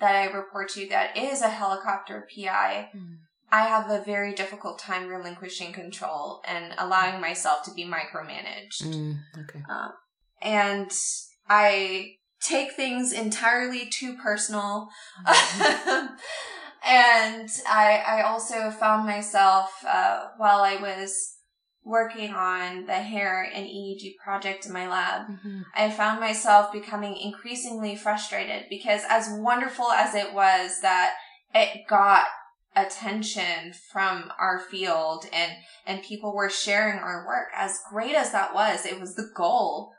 that 0.00 0.14
I 0.14 0.26
report 0.26 0.68
to 0.70 0.86
that 0.88 1.16
is 1.16 1.40
a 1.40 1.48
helicopter 1.48 2.28
PI, 2.34 2.90
Mm-hmm. 2.94 3.14
I 3.54 3.68
have 3.68 3.88
a 3.88 4.02
very 4.02 4.34
difficult 4.34 4.80
time 4.80 5.06
relinquishing 5.06 5.72
control 5.72 6.42
and 6.44 6.74
allowing 6.76 7.20
myself 7.20 7.62
to 7.64 7.70
be 7.72 7.84
micromanaged. 7.84 8.82
Mm, 8.82 9.18
okay. 9.38 9.62
And 10.42 10.90
I 11.48 12.14
take 12.40 12.72
things 12.72 13.12
entirely 13.12 13.88
too 13.88 14.16
personal. 14.16 14.88
and 16.86 17.48
I, 17.68 18.02
I 18.06 18.22
also 18.22 18.70
found 18.70 19.06
myself, 19.06 19.70
uh, 19.86 20.28
while 20.36 20.60
I 20.60 20.76
was 20.76 21.36
working 21.84 22.32
on 22.32 22.86
the 22.86 22.94
hair 22.94 23.42
and 23.42 23.66
EEG 23.66 24.16
project 24.22 24.66
in 24.66 24.72
my 24.72 24.88
lab, 24.88 25.26
Mm-hmm. 25.28 25.62
I 25.74 25.90
found 25.90 26.20
myself 26.20 26.72
becoming 26.72 27.16
increasingly 27.16 27.96
frustrated 27.96 28.64
because 28.68 29.02
as 29.08 29.28
wonderful 29.30 29.90
as 29.90 30.14
it 30.14 30.32
was 30.32 30.80
that 30.80 31.14
it 31.54 31.86
got 31.88 32.26
attention 32.76 33.72
from 33.92 34.32
our 34.38 34.58
field 34.58 35.26
and 35.32 35.52
and 35.86 36.02
people 36.02 36.34
were 36.34 36.50
sharing 36.50 36.98
our 36.98 37.24
work 37.26 37.46
as 37.56 37.78
great 37.88 38.16
as 38.16 38.32
that 38.32 38.52
was 38.52 38.84
it 38.84 38.98
was 38.98 39.14
the 39.14 39.30
goal 39.36 39.92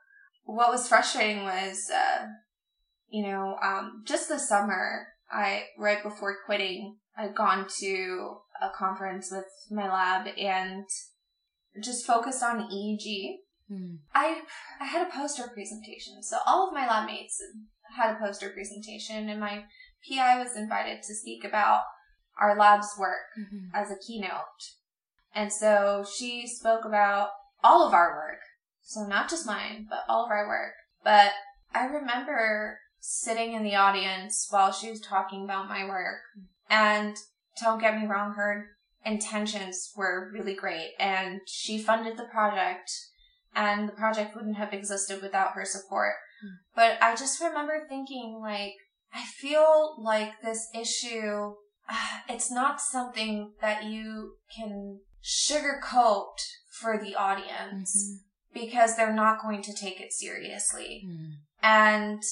what 0.43 0.71
was 0.71 0.87
frustrating 0.87 1.43
was 1.43 1.89
uh 1.89 2.25
you 3.09 3.25
know 3.25 3.55
um 3.63 4.03
just 4.05 4.27
this 4.27 4.49
summer 4.49 5.07
i 5.31 5.63
right 5.77 6.01
before 6.03 6.35
quitting 6.45 6.97
i'd 7.17 7.35
gone 7.35 7.67
to 7.79 8.37
a 8.61 8.69
conference 8.77 9.31
with 9.31 9.45
my 9.71 9.87
lab 9.91 10.27
and 10.37 10.85
just 11.83 12.05
focused 12.05 12.43
on 12.43 12.69
eeg 12.71 13.37
Mm-hmm. 13.71 13.95
I 14.13 14.41
I 14.79 14.85
had 14.85 15.07
a 15.07 15.11
poster 15.11 15.47
presentation. 15.51 16.21
So 16.21 16.37
all 16.45 16.67
of 16.67 16.73
my 16.75 16.85
lab 16.87 17.07
mates 17.07 17.41
had 17.97 18.15
a 18.15 18.19
poster 18.19 18.49
presentation 18.51 19.27
and 19.27 19.39
my 19.39 19.63
PI 20.07 20.37
was 20.37 20.55
invited 20.55 21.01
to 21.01 21.15
speak 21.15 21.43
about 21.43 21.81
our 22.39 22.55
lab's 22.55 22.89
work 22.99 23.25
Mm-hmm. 23.39 23.75
as 23.75 23.89
a 23.89 23.97
keynote. 24.05 24.61
And 25.33 25.51
so 25.51 26.05
she 26.17 26.45
spoke 26.47 26.85
about 26.85 27.29
all 27.63 27.87
of 27.87 27.93
our 27.93 28.13
work. 28.15 28.39
So 28.83 29.05
not 29.07 29.31
just 29.31 29.47
mine, 29.47 29.87
but 29.89 30.03
all 30.07 30.25
of 30.25 30.31
our 30.31 30.47
work. 30.47 30.73
But 31.03 31.31
I 31.73 31.85
remember 31.85 32.77
sitting 33.07 33.53
in 33.53 33.63
the 33.63 33.75
audience 33.75 34.47
while 34.49 34.71
she 34.71 34.89
was 34.89 34.99
talking 34.99 35.43
about 35.43 35.69
my 35.69 35.85
work. 35.85 36.17
And 36.69 37.15
don't 37.61 37.79
get 37.79 37.99
me 37.99 38.07
wrong, 38.07 38.33
her 38.33 38.65
intentions 39.05 39.91
were 39.95 40.31
really 40.33 40.55
great 40.55 40.93
and 40.99 41.39
she 41.45 41.77
funded 41.77 42.17
the 42.17 42.23
project 42.23 42.91
and 43.55 43.87
the 43.87 43.93
project 43.93 44.35
wouldn't 44.35 44.57
have 44.57 44.73
existed 44.73 45.21
without 45.21 45.51
her 45.51 45.63
support. 45.65 46.13
Hmm. 46.41 46.55
But 46.75 46.97
I 46.99 47.15
just 47.15 47.39
remember 47.39 47.85
thinking 47.87 48.39
like, 48.41 48.73
I 49.13 49.23
feel 49.23 49.95
like 50.01 50.41
this 50.41 50.67
issue, 50.73 51.53
it's 52.27 52.51
not 52.51 52.81
something 52.81 53.53
that 53.61 53.83
you 53.83 54.37
can 54.57 55.01
sugarcoat 55.23 56.37
for 56.71 56.97
the 56.97 57.13
audience 57.13 58.21
because 58.51 58.95
they're 58.95 59.13
not 59.13 59.41
going 59.43 59.61
to 59.61 59.73
take 59.73 60.01
it 60.01 60.11
seriously. 60.11 61.03
Mm-hmm. 61.07 61.31
And 61.61 62.23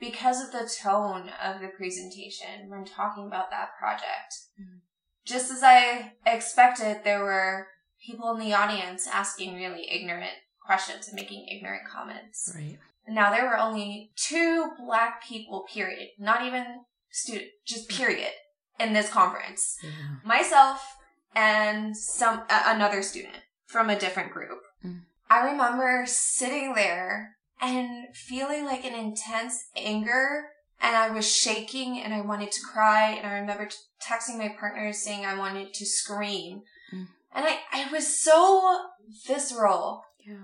because 0.00 0.42
of 0.42 0.50
the 0.52 0.68
tone 0.82 1.30
of 1.42 1.60
the 1.60 1.68
presentation 1.68 2.68
when 2.68 2.84
talking 2.84 3.26
about 3.26 3.50
that 3.50 3.76
project, 3.78 4.34
Mhm. 4.58 4.80
just 5.24 5.50
as 5.50 5.62
I 5.62 6.14
expected, 6.26 7.04
there 7.04 7.22
were 7.22 7.68
people 8.04 8.32
in 8.34 8.40
the 8.40 8.54
audience 8.54 9.06
asking 9.06 9.54
really 9.54 9.90
ignorant 9.90 10.32
questions 10.64 11.08
and 11.08 11.16
making 11.16 11.46
ignorant 11.48 11.86
comments. 11.86 12.50
Right. 12.54 12.78
Now 13.06 13.30
there 13.30 13.44
were 13.44 13.58
only 13.58 14.12
two 14.16 14.72
black 14.78 15.22
people, 15.22 15.66
period, 15.72 16.10
not 16.18 16.42
even 16.42 16.84
student, 17.10 17.50
just 17.66 17.88
period, 17.88 18.32
in 18.78 18.92
this 18.92 19.10
conference. 19.10 19.76
Yeah. 19.82 19.90
Myself 20.24 20.96
and 21.34 21.96
some 21.96 22.40
a- 22.48 22.62
another 22.66 23.02
student 23.02 23.42
from 23.66 23.90
a 23.90 23.98
different 23.98 24.32
group. 24.32 24.62
Mm. 24.84 25.02
I 25.28 25.40
remember 25.40 26.04
sitting 26.06 26.74
there 26.74 27.36
and 27.60 28.14
feeling 28.14 28.64
like 28.64 28.84
an 28.84 28.94
intense 28.94 29.64
anger 29.76 30.46
and 30.80 30.96
I 30.96 31.10
was 31.10 31.30
shaking 31.30 32.00
and 32.00 32.14
I 32.14 32.22
wanted 32.22 32.52
to 32.52 32.60
cry 32.72 33.10
and 33.10 33.26
I 33.26 33.34
remember 33.38 33.66
t- 33.66 33.76
texting 34.02 34.38
my 34.38 34.48
partner 34.48 34.92
saying 34.92 35.26
I 35.26 35.36
wanted 35.36 35.74
to 35.74 35.84
scream. 35.86 36.62
Mm. 36.94 37.06
And 37.34 37.44
I, 37.46 37.58
I 37.72 37.92
was 37.92 38.18
so 38.20 38.78
visceral 39.26 40.04
Yeah. 40.26 40.36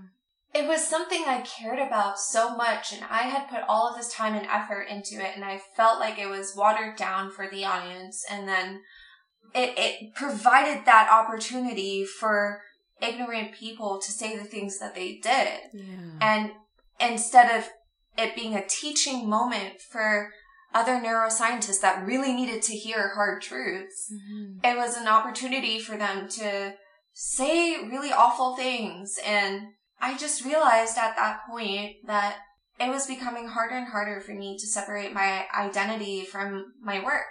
it 0.55 0.67
was 0.69 0.87
something 0.87 1.25
I 1.27 1.41
cared 1.41 1.79
about 1.79 2.19
so 2.19 2.55
much 2.57 2.93
and 2.93 3.03
I 3.09 3.23
had 3.23 3.49
put 3.49 3.61
all 3.69 3.89
of 3.89 3.97
this 3.97 4.13
time 4.13 4.35
and 4.35 4.47
effort 4.47 4.83
into 4.91 5.15
it 5.17 5.33
and 5.35 5.45
I 5.45 5.61
felt 5.77 6.01
like 6.01 6.19
it 6.19 6.29
was 6.29 6.55
watered 6.57 6.97
down 6.97 7.31
for 7.31 7.49
the 7.49 7.65
audience 7.65 8.25
and 8.31 8.47
then 8.49 8.81
it, 9.55 9.75
it 9.79 10.15
provided 10.15 10.85
that 10.85 11.09
opportunity 11.11 12.05
for 12.05 12.61
ignorant 13.01 13.53
people 13.53 14.01
to 14.05 14.13
say 14.13 14.37
the 14.37 14.45
things 14.45 14.79
that 14.81 14.95
they 14.95 15.19
did. 15.23 15.61
Yeah. 15.73 16.19
And 16.21 16.51
instead 17.01 17.57
of 17.57 17.69
it 18.17 18.35
being 18.35 18.55
a 18.55 18.67
teaching 18.67 19.29
moment 19.29 19.81
for 19.81 20.33
other 20.75 21.01
neuroscientists 21.01 21.81
that 21.81 22.05
really 22.05 22.33
needed 22.33 22.63
to 22.63 22.77
hear 22.77 23.15
hard 23.15 23.43
truths, 23.43 24.13
Mhm. 24.13 24.65
it 24.65 24.77
was 24.77 24.97
an 24.97 25.09
opportunity 25.09 25.79
for 25.79 25.97
them 25.97 26.29
to 26.29 26.77
say 27.13 27.79
really 27.79 28.13
awful 28.13 28.57
things. 28.57 29.19
And 29.25 29.75
I 30.01 30.17
just 30.17 30.45
realized 30.45 30.99
at 30.99 31.17
that 31.17 31.47
point 31.47 31.97
that 32.07 32.37
it 32.79 32.91
was 32.91 33.07
becoming 33.07 33.49
harder 33.49 33.75
and 33.75 33.89
harder 33.89 34.21
for 34.21 34.33
me 34.33 34.59
to 34.59 34.67
separate 34.67 35.13
my 35.15 35.47
identity 35.55 36.27
from 36.27 36.75
my 36.83 37.01
work. 37.01 37.27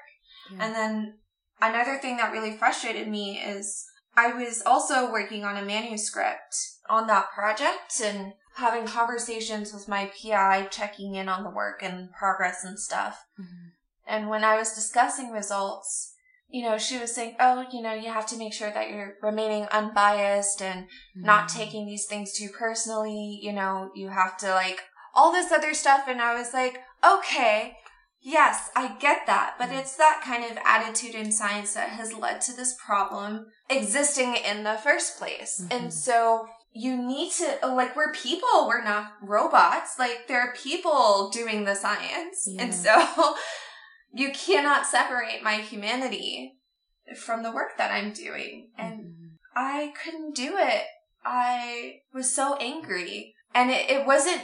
Yeah. 0.52 0.66
And 0.66 0.76
then 0.76 1.20
another 1.62 1.98
thing 1.98 2.18
that 2.18 2.32
really 2.32 2.58
frustrated 2.58 3.08
me 3.08 3.40
is 3.40 3.86
I 4.18 4.34
was 4.34 4.64
also 4.66 5.12
working 5.12 5.44
on 5.44 5.58
a 5.58 5.62
manuscript 5.66 6.56
on 6.90 7.06
that 7.08 7.32
project 7.32 8.02
and 8.04 8.34
having 8.56 8.86
conversations 8.86 9.74
with 9.74 9.88
my 9.88 10.12
PI, 10.22 10.68
checking 10.72 11.16
in 11.16 11.28
on 11.28 11.44
the 11.44 11.50
work 11.50 11.84
and 11.84 12.12
progress 12.14 12.64
and 12.64 12.80
stuff. 12.80 13.26
Mhm. 13.40 13.72
And 14.08 14.30
when 14.30 14.44
I 14.44 14.56
was 14.56 14.74
discussing 14.74 15.32
results, 15.32 16.14
you 16.48 16.64
know, 16.64 16.78
she 16.78 16.98
was 16.98 17.14
saying, 17.14 17.36
oh, 17.40 17.66
you 17.72 17.82
know, 17.82 17.94
you 17.94 18.12
have 18.12 18.28
to 18.28 18.38
make 18.38 18.54
sure 18.54 18.72
that 18.72 18.90
you're 18.90 19.16
remaining 19.22 19.68
unbiased 19.72 20.62
and 20.62 20.88
not 21.16 21.50
Mhm. 21.50 21.54
taking 21.54 21.86
these 21.86 22.06
things 22.06 22.32
too 22.32 22.50
personally. 22.50 23.40
You 23.42 23.52
know, 23.52 23.92
you 23.94 24.10
have 24.10 24.38
to 24.38 24.52
like 24.52 24.82
all 25.14 25.32
this 25.32 25.52
other 25.52 25.74
stuff. 25.74 26.08
And 26.08 26.22
I 26.22 26.36
was 26.36 26.54
like, 26.54 26.82
okay, 27.04 27.78
yes, 28.22 28.70
I 28.76 28.90
get 29.00 29.26
that. 29.26 29.56
But 29.58 29.70
Mhm. 29.70 29.80
it's 29.80 29.96
that 29.96 30.22
kind 30.24 30.46
of 30.46 30.58
attitude 30.64 31.16
in 31.16 31.32
science 31.32 31.74
that 31.74 31.90
has 31.90 32.14
led 32.14 32.42
to 32.42 32.54
this 32.54 32.76
problem 32.86 33.52
existing 33.70 34.36
in 34.36 34.64
the 34.64 34.78
first 34.78 35.18
place. 35.18 35.62
And 35.72 35.94
so 35.94 36.48
you 36.76 36.98
need 36.98 37.32
to, 37.32 37.68
like, 37.68 37.96
we're 37.96 38.12
people, 38.12 38.68
we're 38.68 38.84
not 38.84 39.14
robots. 39.22 39.98
Like, 39.98 40.28
there 40.28 40.42
are 40.42 40.54
people 40.54 41.30
doing 41.30 41.64
the 41.64 41.74
science. 41.74 42.46
And 42.60 42.74
so 42.76 43.36
you 44.14 44.32
cannot 44.34 44.86
separate 44.86 45.42
my 45.42 45.56
humanity 45.56 46.58
from 47.16 47.44
the 47.44 47.52
work 47.52 47.78
that 47.78 47.92
I'm 47.92 48.12
doing. 48.12 48.72
And 48.78 49.06
Mhm. 49.06 49.30
I 49.56 49.94
couldn't 50.04 50.36
do 50.36 50.58
it. 50.58 50.84
I 51.24 52.02
was 52.14 52.34
so 52.36 52.56
angry. 52.58 53.36
And 53.54 53.72
it, 53.72 53.90
it 53.90 54.06
wasn't 54.06 54.42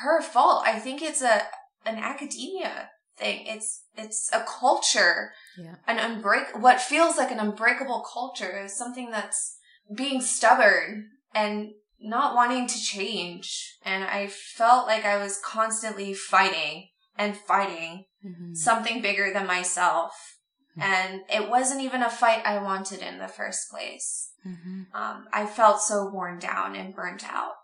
her 0.00 0.22
fault. 0.22 0.66
I 0.66 0.78
think 0.78 1.02
it's 1.02 1.22
a 1.22 1.42
an 1.84 1.96
academia 1.96 2.88
thing. 3.18 3.46
It's 3.46 3.82
it's 3.94 4.30
a 4.32 4.42
culture. 4.44 5.34
Yeah. 5.58 5.74
An 5.86 5.98
unbreak 5.98 6.58
what 6.58 6.80
feels 6.80 7.18
like 7.18 7.30
an 7.30 7.38
unbreakable 7.38 8.06
culture 8.10 8.64
is 8.64 8.74
something 8.74 9.10
that's 9.10 9.58
being 9.94 10.22
stubborn 10.22 11.10
and 11.34 11.72
not 12.00 12.34
wanting 12.34 12.66
to 12.66 12.78
change. 12.78 13.78
And 13.84 14.04
I 14.04 14.26
felt 14.28 14.86
like 14.86 15.04
I 15.04 15.16
was 15.16 15.40
constantly 15.44 16.14
fighting 16.14 16.88
and 17.16 17.36
fighting 17.36 18.06
Mhm. 18.24 18.56
something 18.56 19.00
bigger 19.00 19.32
than 19.32 19.46
myself. 19.46 20.38
And 20.76 21.22
it 21.30 21.48
wasn't 21.48 21.82
even 21.82 22.02
a 22.02 22.10
fight 22.10 22.44
I 22.44 22.58
wanted 22.58 23.00
in 23.00 23.18
the 23.18 23.28
first 23.28 23.70
place. 23.70 24.32
Mm-hmm. 24.44 24.82
Um, 24.92 25.28
I 25.32 25.46
felt 25.46 25.80
so 25.80 26.10
worn 26.10 26.40
down 26.40 26.74
and 26.74 26.94
burnt 26.94 27.24
out. 27.32 27.54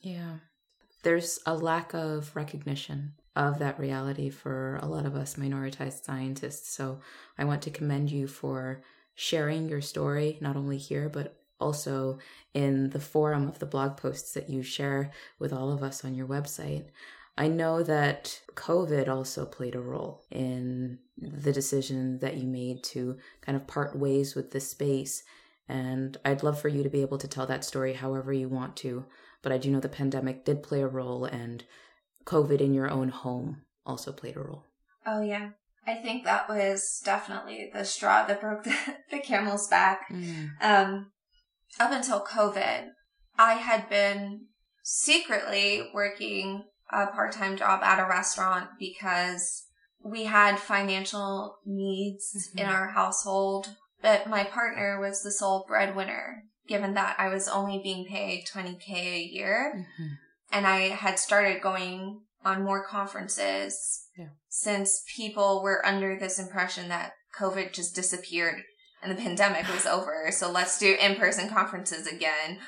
Yeah. 0.00 0.38
There's 1.04 1.38
a 1.46 1.54
lack 1.54 1.94
of 1.94 2.34
recognition 2.34 3.14
of 3.36 3.60
that 3.60 3.78
reality 3.78 4.28
for 4.28 4.76
a 4.82 4.86
lot 4.86 5.06
of 5.06 5.14
us 5.14 5.34
minoritized 5.36 6.04
scientists. 6.04 6.74
So 6.74 7.00
I 7.38 7.44
want 7.44 7.62
to 7.62 7.70
commend 7.70 8.10
you 8.10 8.26
for 8.26 8.82
sharing 9.14 9.68
your 9.68 9.80
story, 9.80 10.38
not 10.40 10.56
only 10.56 10.78
here, 10.78 11.08
but 11.08 11.41
also 11.62 12.18
in 12.52 12.90
the 12.90 13.00
forum 13.00 13.48
of 13.48 13.58
the 13.58 13.66
blog 13.66 13.96
posts 13.96 14.32
that 14.32 14.50
you 14.50 14.62
share 14.62 15.10
with 15.38 15.52
all 15.52 15.72
of 15.72 15.82
us 15.82 16.04
on 16.04 16.14
your 16.14 16.26
website. 16.26 16.86
I 17.38 17.48
know 17.48 17.82
that 17.82 18.42
COVID 18.54 19.08
also 19.08 19.46
played 19.46 19.74
a 19.74 19.80
role 19.80 20.22
in 20.30 20.98
the 21.16 21.52
decision 21.52 22.18
that 22.18 22.36
you 22.36 22.46
made 22.46 22.82
to 22.84 23.16
kind 23.40 23.56
of 23.56 23.66
part 23.66 23.96
ways 23.96 24.34
with 24.34 24.50
this 24.50 24.68
space. 24.68 25.22
And 25.68 26.16
I'd 26.24 26.42
love 26.42 26.60
for 26.60 26.68
you 26.68 26.82
to 26.82 26.90
be 26.90 27.00
able 27.00 27.18
to 27.18 27.28
tell 27.28 27.46
that 27.46 27.64
story 27.64 27.94
however 27.94 28.32
you 28.32 28.48
want 28.48 28.76
to. 28.78 29.06
But 29.40 29.52
I 29.52 29.58
do 29.58 29.70
know 29.70 29.80
the 29.80 29.88
pandemic 29.88 30.44
did 30.44 30.62
play 30.62 30.82
a 30.82 30.86
role, 30.86 31.24
and 31.24 31.64
COVID 32.26 32.60
in 32.60 32.74
your 32.74 32.90
own 32.90 33.08
home 33.08 33.62
also 33.86 34.12
played 34.12 34.36
a 34.36 34.40
role. 34.40 34.66
Oh, 35.06 35.22
yeah. 35.22 35.50
I 35.86 35.94
think 35.94 36.24
that 36.24 36.48
was 36.48 37.00
definitely 37.04 37.70
the 37.72 37.84
straw 37.84 38.24
that 38.26 38.40
broke 38.40 38.64
the, 38.64 38.76
the 39.10 39.18
camel's 39.18 39.68
back. 39.68 40.02
Mm. 40.10 40.50
Um, 40.60 41.10
up 41.80 41.92
until 41.92 42.24
COVID, 42.24 42.88
I 43.38 43.54
had 43.54 43.88
been 43.88 44.46
secretly 44.82 45.90
working 45.94 46.64
a 46.90 47.06
part 47.06 47.32
time 47.32 47.56
job 47.56 47.82
at 47.82 47.98
a 47.98 48.08
restaurant 48.08 48.70
because 48.78 49.66
we 50.04 50.24
had 50.24 50.58
financial 50.58 51.58
needs 51.64 52.34
Mhm. 52.54 52.60
in 52.60 52.66
our 52.66 52.88
household. 52.88 53.76
But 54.00 54.26
my 54.26 54.44
partner 54.44 54.98
was 55.00 55.22
the 55.22 55.30
sole 55.30 55.64
breadwinner, 55.66 56.42
given 56.66 56.94
that 56.94 57.18
I 57.18 57.28
was 57.28 57.48
only 57.48 57.80
being 57.82 58.04
paid 58.06 58.46
20K 58.46 59.14
a 59.14 59.22
year. 59.22 59.72
Mhm. 59.74 60.18
And 60.50 60.66
I 60.66 60.88
had 60.88 61.18
started 61.18 61.62
going 61.62 62.26
on 62.44 62.64
more 62.64 62.84
conferences 62.84 64.08
Yeah. 64.16 64.30
since 64.48 65.04
people 65.16 65.62
were 65.62 65.86
under 65.86 66.18
this 66.18 66.38
impression 66.38 66.88
that 66.88 67.14
COVID 67.38 67.72
just 67.72 67.94
disappeared 67.94 68.64
and 69.02 69.10
the 69.10 69.20
pandemic 69.20 69.66
was 69.72 69.86
over. 69.86 70.28
So 70.30 70.50
let's 70.50 70.78
do 70.78 70.96
in-person 71.00 71.48
conferences 71.48 72.06
again. 72.06 72.58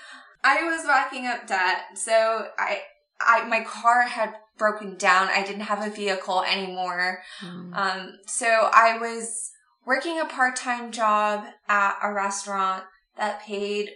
I 0.42 0.62
was 0.64 0.86
racking 0.86 1.26
up 1.26 1.46
debt. 1.46 1.82
So 1.96 2.48
I, 2.58 2.82
I, 3.20 3.44
my 3.46 3.62
car 3.64 4.02
had 4.02 4.34
broken 4.58 4.96
down. 4.96 5.28
I 5.28 5.42
didn't 5.44 5.62
have 5.62 5.84
a 5.86 5.90
vehicle 5.94 6.42
anymore. 6.42 7.22
Mm. 7.40 7.74
Um, 7.76 8.12
so 8.26 8.46
I 8.72 8.98
was 8.98 9.50
working 9.86 10.20
a 10.20 10.24
part-time 10.26 10.90
job 10.92 11.44
at 11.68 11.96
a 12.02 12.12
restaurant 12.12 12.84
that 13.16 13.40
paid 13.42 13.90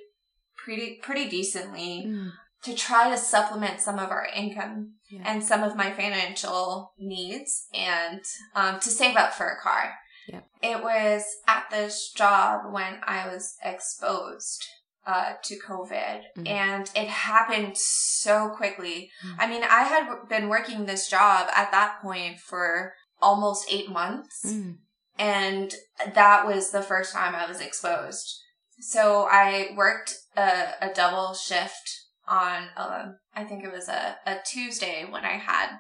pretty, 0.57 0.99
pretty 1.03 1.29
decently 1.29 2.05
Mm. 2.07 2.31
to 2.65 2.75
try 2.75 3.11
to 3.11 3.17
supplement 3.17 3.81
some 3.81 3.99
of 3.99 4.11
our 4.11 4.27
income 4.35 4.95
Yeah. 5.11 5.23
and 5.25 5.43
some 5.45 5.63
of 5.63 5.77
my 5.77 5.93
financial 5.93 6.93
needs 6.99 7.67
and 7.73 8.21
um, 8.55 8.81
to 8.81 8.91
save 8.91 9.17
up 9.17 9.33
for 9.33 9.47
a 9.47 9.61
car. 9.63 9.95
Yep. 10.29 10.47
It 10.63 10.83
was 10.83 11.25
at 11.47 11.65
this 11.71 12.11
job 12.13 12.73
when 12.73 13.01
I 13.07 13.27
was 13.27 13.57
exposed 13.63 14.65
uh, 15.07 15.33
to 15.43 15.59
COVID 15.67 16.21
Mhm. 16.37 16.47
and 16.47 16.91
it 16.95 17.09
happened 17.09 17.79
so 17.79 18.51
quickly. 18.51 19.11
Mm. 19.25 19.37
I 19.39 19.47
mean, 19.47 19.63
I 19.65 19.85
had 19.85 20.29
been 20.29 20.49
working 20.51 20.85
this 20.85 21.09
job 21.09 21.49
at 21.55 21.71
that 21.71 22.03
point 22.03 22.41
for 22.41 22.93
almost 23.23 23.67
eight 23.73 23.89
months 23.89 24.43
Mm. 24.45 24.77
and 25.19 25.75
that 26.15 26.47
was 26.47 26.71
the 26.71 26.83
first 26.83 27.13
time 27.15 27.35
I 27.35 27.47
was 27.47 27.61
exposed. 27.63 28.39
So 28.81 29.27
I 29.31 29.71
worked 29.75 30.15
a, 30.37 30.75
a 30.83 30.93
double 30.95 31.33
shift 31.35 31.91
on, 32.27 32.69
um, 32.77 33.19
I 33.35 33.45
think 33.45 33.65
it 33.65 33.73
was 33.73 33.89
a, 33.89 34.19
a 34.27 34.37
Tuesday 34.45 35.07
when 35.09 35.25
I 35.25 35.39
had 35.39 35.79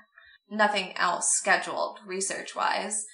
nothing 0.51 0.97
else 0.97 1.29
scheduled 1.33 2.01
research 2.07 2.57
wise. 2.57 3.05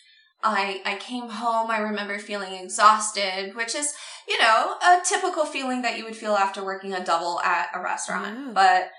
I, 0.45 0.81
I 0.85 0.97
came 0.97 1.29
home. 1.29 1.71
I 1.71 1.79
remember 1.79 2.19
feeling 2.19 2.53
exhausted, 2.53 3.57
which 3.57 3.75
is, 3.75 3.95
you 4.29 4.39
know, 4.39 4.77
a 4.83 5.01
typical 5.05 5.45
feeling 5.47 5.83
that 5.83 5.97
you 5.99 6.05
would 6.05 6.17
feel 6.17 6.35
after 6.35 6.65
working 6.65 6.93
a 6.93 7.05
double 7.05 7.41
at 7.41 7.69
a 7.75 7.81
restaurant. 7.81 8.39
Yeah. 8.39 8.53
But 8.53 8.91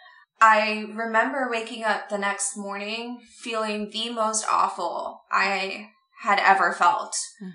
I 0.41 0.87
remember 0.93 1.47
waking 1.49 1.83
up 1.83 2.09
the 2.09 2.17
next 2.17 2.57
morning 2.57 3.21
feeling 3.37 3.89
the 3.91 4.09
most 4.09 4.45
awful 4.51 5.21
I 5.31 5.89
had 6.23 6.39
ever 6.39 6.73
felt. 6.73 7.15
Hmm. 7.39 7.49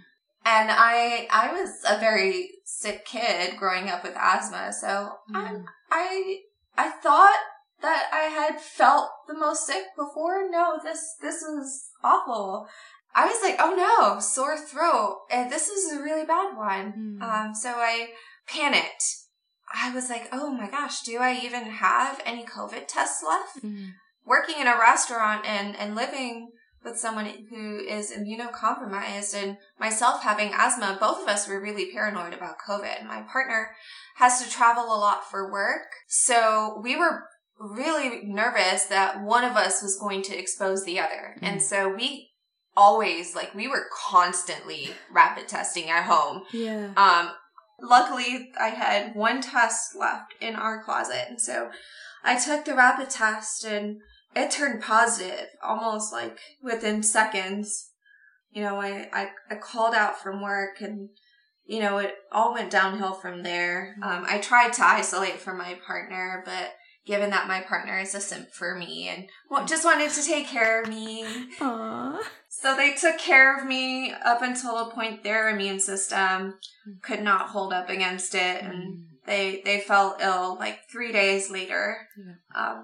And 0.45 0.71
I 0.71 1.29
I 1.31 1.53
was 1.53 1.83
a 1.89 1.99
very 1.99 2.51
sick 2.65 3.05
kid 3.05 3.59
growing 3.59 3.89
up 3.91 4.03
with 4.03 4.17
asthma, 4.17 4.73
so 4.73 5.13
I, 5.35 5.43
Mm. 5.43 5.65
I 5.91 6.39
I 6.79 6.89
thought 6.89 7.39
that 7.83 8.09
I 8.13 8.25
had 8.25 8.61
felt 8.61 9.11
the 9.29 9.37
most 9.37 9.67
sick 9.67 9.85
before. 9.97 10.49
No, 10.49 10.79
this 10.83 11.17
this 11.21 11.43
was 11.43 11.91
awful. 12.03 12.67
I 13.15 13.27
was 13.27 13.41
like, 13.43 13.57
oh 13.59 13.75
no, 13.75 14.21
sore 14.21 14.57
throat. 14.57 15.19
And 15.31 15.51
this 15.51 15.69
is 15.69 15.93
a 15.93 16.03
really 16.03 16.25
bad 16.25 16.57
one. 16.57 17.19
Mm. 17.21 17.23
Um, 17.23 17.55
so 17.55 17.71
I 17.71 18.11
panicked. 18.47 19.05
I 19.75 19.95
was 19.95 20.11
like, 20.11 20.29
oh 20.33 20.51
my 20.51 20.69
gosh, 20.71 21.03
do 21.03 21.19
I 21.19 21.41
even 21.43 21.63
have 21.63 22.21
any 22.25 22.45
COVID 22.45 22.87
tests 22.89 23.23
left? 23.27 23.65
Mm. 23.65 23.93
working 24.27 24.61
in 24.61 24.67
a 24.67 24.79
restaurant 24.79 25.45
and, 25.47 25.77
and 25.77 25.95
living 25.95 26.51
with 26.85 26.99
someone 26.99 27.27
who 27.51 27.79
is 27.79 28.13
immunocompromised 28.13 29.35
and 29.35 29.57
myself 29.79 30.23
having 30.23 30.53
asthma, 30.55 30.97
both 31.01 31.23
of 31.23 31.29
us 31.29 31.49
were 31.49 31.61
really 31.61 31.93
paranoid 31.93 32.33
about 32.33 32.57
COVID. 32.69 33.07
My 33.07 33.23
partner 33.31 33.71
has 34.17 34.43
to 34.43 34.51
travel 34.51 34.85
a 34.85 34.99
lot 34.99 35.29
for 35.31 35.53
work. 35.53 35.89
So 36.09 36.81
we 36.83 36.97
were 36.97 37.25
really 37.59 38.23
nervous 38.25 38.85
that 38.85 39.23
one 39.23 39.45
of 39.45 39.57
us 39.57 39.83
was 39.83 39.99
going 39.99 40.23
to 40.23 40.39
expose 40.39 40.85
the 40.85 40.99
other. 40.99 41.37
Mm. 41.41 41.43
And 41.43 41.63
so 41.63 41.95
we 41.95 42.30
always, 42.77 43.35
like, 43.35 43.55
we 43.55 43.69
were 43.69 43.87
constantly 43.93 44.91
rapid 45.13 45.49
testing 45.49 45.91
at 45.91 46.05
home. 46.05 46.43
Yeah. 46.53 46.91
Um, 46.97 47.33
luckily, 47.83 48.51
I 48.59 48.69
had 48.69 49.15
one 49.15 49.41
test 49.43 49.97
left 49.97 50.35
in 50.41 50.55
our 50.55 50.83
closet, 50.83 51.27
and 51.29 51.41
so 51.41 51.71
I 52.23 52.39
took 52.39 52.65
the 52.65 52.75
rapid 52.75 53.11
test, 53.11 53.65
and 53.65 53.99
it 54.35 54.51
turned 54.51 54.83
positive 54.83 55.49
almost 55.63 56.13
like 56.13 56.39
within 56.63 57.03
seconds. 57.03 57.91
You 58.53 58.63
know, 58.63 58.81
I 58.81 59.09
I, 59.13 59.29
I 59.51 59.55
called 59.57 59.95
out 59.95 60.21
from 60.21 60.43
work, 60.43 60.81
and 60.81 61.09
you 61.65 61.81
know, 61.81 61.99
it 61.99 62.15
all 62.33 62.53
went 62.53 62.71
downhill 62.71 63.15
from 63.15 63.43
there. 63.43 63.97
Um, 64.03 64.25
I 64.29 64.39
tried 64.39 64.73
to 64.75 64.85
isolate 64.85 65.39
from 65.41 65.59
my 65.59 65.79
partner, 65.87 66.43
but 66.45 66.73
given 67.11 67.31
that 67.31 67.49
my 67.49 67.61
partner 67.61 67.99
is 67.99 68.15
a 68.15 68.21
simp 68.21 68.49
for 68.53 68.77
me 68.77 69.09
and 69.09 69.27
just 69.69 69.85
wanted 69.85 70.11
to 70.13 70.23
take 70.25 70.47
care 70.47 70.81
of 70.81 70.89
me, 70.89 71.25
Aww. 71.59 72.19
so 72.49 72.77
they 72.77 72.93
took 72.95 73.19
care 73.19 73.59
of 73.59 73.67
me 73.67 74.13
up 74.25 74.43
until 74.43 74.79
a 74.79 74.91
point 74.95 75.25
their 75.25 75.49
immune 75.51 75.81
system 75.81 76.55
could 77.03 77.23
not 77.23 77.49
hold 77.49 77.73
up 77.73 77.91
against 77.91 78.35
it 78.35 78.63
and 78.63 79.07
they 79.27 79.61
they 79.65 79.81
fell 79.81 80.17
ill 80.21 80.57
like 80.59 80.79
3 80.93 81.11
days 81.13 81.51
later. 81.51 82.07
Um 82.55 82.79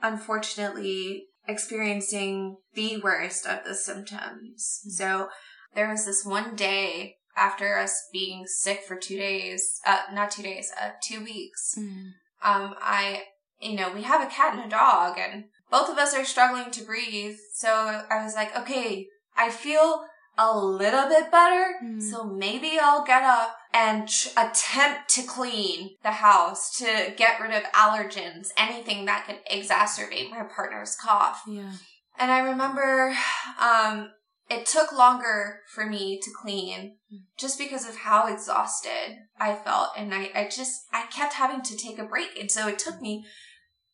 unfortunately 0.00 1.26
experiencing 1.46 2.56
the 2.74 2.98
worst 2.98 3.46
of 3.46 3.64
the 3.64 3.74
symptoms. 3.74 4.80
Mm. 4.86 4.90
So 4.92 5.28
there 5.74 5.88
was 5.88 6.04
this 6.06 6.24
one 6.24 6.54
day 6.54 7.16
after 7.36 7.78
us 7.78 7.94
being 8.12 8.44
sick 8.46 8.80
for 8.86 8.96
2 8.96 9.16
days, 9.16 9.80
uh 9.86 10.02
not 10.12 10.30
2 10.30 10.42
days, 10.42 10.70
uh 10.80 10.90
2 11.02 11.24
weeks 11.24 11.74
Mm. 11.78 12.12
um, 12.42 12.74
I, 12.80 13.22
you 13.60 13.74
know, 13.76 13.92
we 13.92 14.02
have 14.02 14.20
a 14.26 14.30
cat 14.30 14.54
and 14.54 14.64
a 14.64 14.68
dog, 14.68 15.18
and 15.18 15.44
both 15.70 15.88
of 15.90 15.98
us 15.98 16.14
are 16.14 16.24
struggling 16.24 16.70
to 16.70 16.84
breathe. 16.84 17.36
So 17.54 17.68
I 18.10 18.22
was 18.24 18.34
like, 18.34 18.56
okay, 18.56 19.06
I 19.36 19.50
feel 19.50 20.04
a 20.40 20.56
little 20.56 21.08
bit 21.08 21.32
better, 21.32 21.74
Mm. 21.82 22.00
so 22.00 22.24
maybe 22.24 22.78
I'll 22.80 23.04
get 23.04 23.24
up 23.24 23.56
and 23.72 24.08
tr- 24.08 24.28
attempt 24.36 25.08
to 25.10 25.22
clean 25.22 25.96
the 26.04 26.12
house 26.12 26.78
to 26.78 27.12
get 27.16 27.40
rid 27.40 27.52
of 27.52 27.64
allergens, 27.72 28.48
anything 28.56 29.04
that 29.06 29.26
could 29.26 29.40
exacerbate 29.50 30.30
my 30.30 30.44
partner's 30.44 30.94
cough. 30.94 31.42
Yeah. 31.48 31.72
And 32.18 32.30
I 32.30 32.38
remember 32.38 33.16
um, 33.60 34.10
it 34.48 34.64
took 34.64 34.92
longer 34.92 35.60
for 35.74 35.84
me 35.86 36.20
to 36.22 36.30
clean 36.40 36.96
just 37.36 37.58
because 37.58 37.88
of 37.88 37.96
how 37.96 38.32
exhausted 38.32 39.16
I 39.40 39.54
felt. 39.54 39.90
And 39.96 40.14
I, 40.14 40.30
I 40.34 40.44
just, 40.48 40.82
I 40.92 41.06
kept 41.06 41.34
having 41.34 41.62
to 41.62 41.76
take 41.76 41.98
a 41.98 42.04
break. 42.04 42.38
And 42.38 42.50
so 42.50 42.66
it 42.68 42.78
took 42.78 43.00
me 43.00 43.24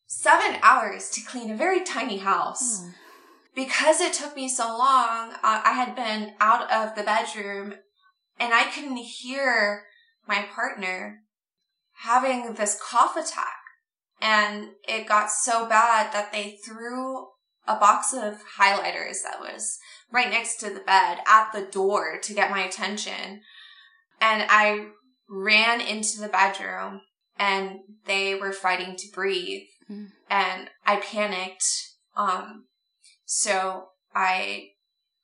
seven 0.07 0.59
hours 0.63 1.11
to 1.11 1.21
clean 1.23 1.51
a 1.51 1.57
very 1.57 1.83
tiny 1.83 2.19
house. 2.19 2.83
Oh. 2.83 2.91
Because 3.55 4.01
it 4.01 4.13
took 4.13 4.35
me 4.35 4.49
so 4.49 4.67
long, 4.67 5.33
uh, 5.35 5.63
I 5.65 5.73
had 5.73 5.95
been 5.95 6.35
out 6.41 6.71
of 6.71 6.97
the 6.97 7.05
bedroom 7.05 7.75
and 8.39 8.53
I 8.53 8.65
couldn't 8.65 8.97
hear 8.97 9.85
my 10.27 10.47
partner 10.55 11.21
having 12.03 12.55
this 12.55 12.81
cough 12.83 13.17
attack. 13.17 13.59
And 14.21 14.71
it 14.89 15.07
got 15.07 15.31
so 15.31 15.69
bad 15.69 16.13
that 16.13 16.33
they 16.33 16.59
threw 16.65 17.27
a 17.67 17.77
box 17.77 18.13
of 18.13 18.43
highlighters 18.59 19.23
that 19.23 19.41
was 19.41 19.79
right 20.11 20.31
next 20.31 20.57
to 20.57 20.71
the 20.71 20.81
bed 20.81 21.19
at 21.27 21.51
the 21.53 21.67
door 21.71 22.19
to 22.23 22.35
get 22.35 22.51
my 22.51 22.61
attention. 22.61 23.43
And 24.21 24.45
I 24.49 24.89
ran 25.29 25.81
into 25.81 26.21
the 26.21 26.29
bedroom 26.29 27.01
and 27.39 27.81
they 28.07 28.35
were 28.35 28.53
fighting 28.53 28.97
to 28.97 29.13
breathe. 29.13 29.63
Mm. 29.91 30.09
And 30.31 30.71
I 30.87 30.97
panicked. 30.97 31.65
Um, 32.17 32.67
so 33.25 33.89
I 34.15 34.69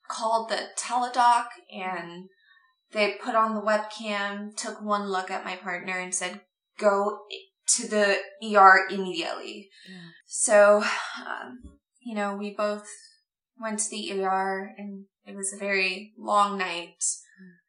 called 0.09 0.49
the 0.49 0.69
teledoc 0.77 1.45
and 1.73 2.29
they 2.91 3.15
put 3.23 3.35
on 3.35 3.55
the 3.55 3.61
webcam, 3.61 4.55
took 4.55 4.81
one 4.81 5.07
look 5.07 5.31
at 5.31 5.45
my 5.45 5.55
partner 5.55 5.97
and 5.97 6.13
said, 6.13 6.41
go 6.77 7.19
to 7.75 7.87
the 7.87 8.17
ER 8.43 8.87
immediately. 8.89 9.69
Yeah. 9.89 10.09
So, 10.27 10.83
um, 11.25 11.77
you 12.01 12.15
know, 12.15 12.35
we 12.35 12.53
both 12.53 12.87
went 13.59 13.79
to 13.79 13.89
the 13.89 14.11
ER 14.21 14.73
and 14.77 15.05
it 15.25 15.35
was 15.35 15.53
a 15.53 15.59
very 15.59 16.13
long 16.17 16.57
night, 16.57 17.03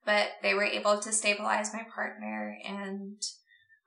but 0.04 0.30
they 0.42 0.54
were 0.54 0.64
able 0.64 0.98
to 0.98 1.12
stabilize 1.12 1.72
my 1.72 1.84
partner 1.94 2.56
and 2.66 3.22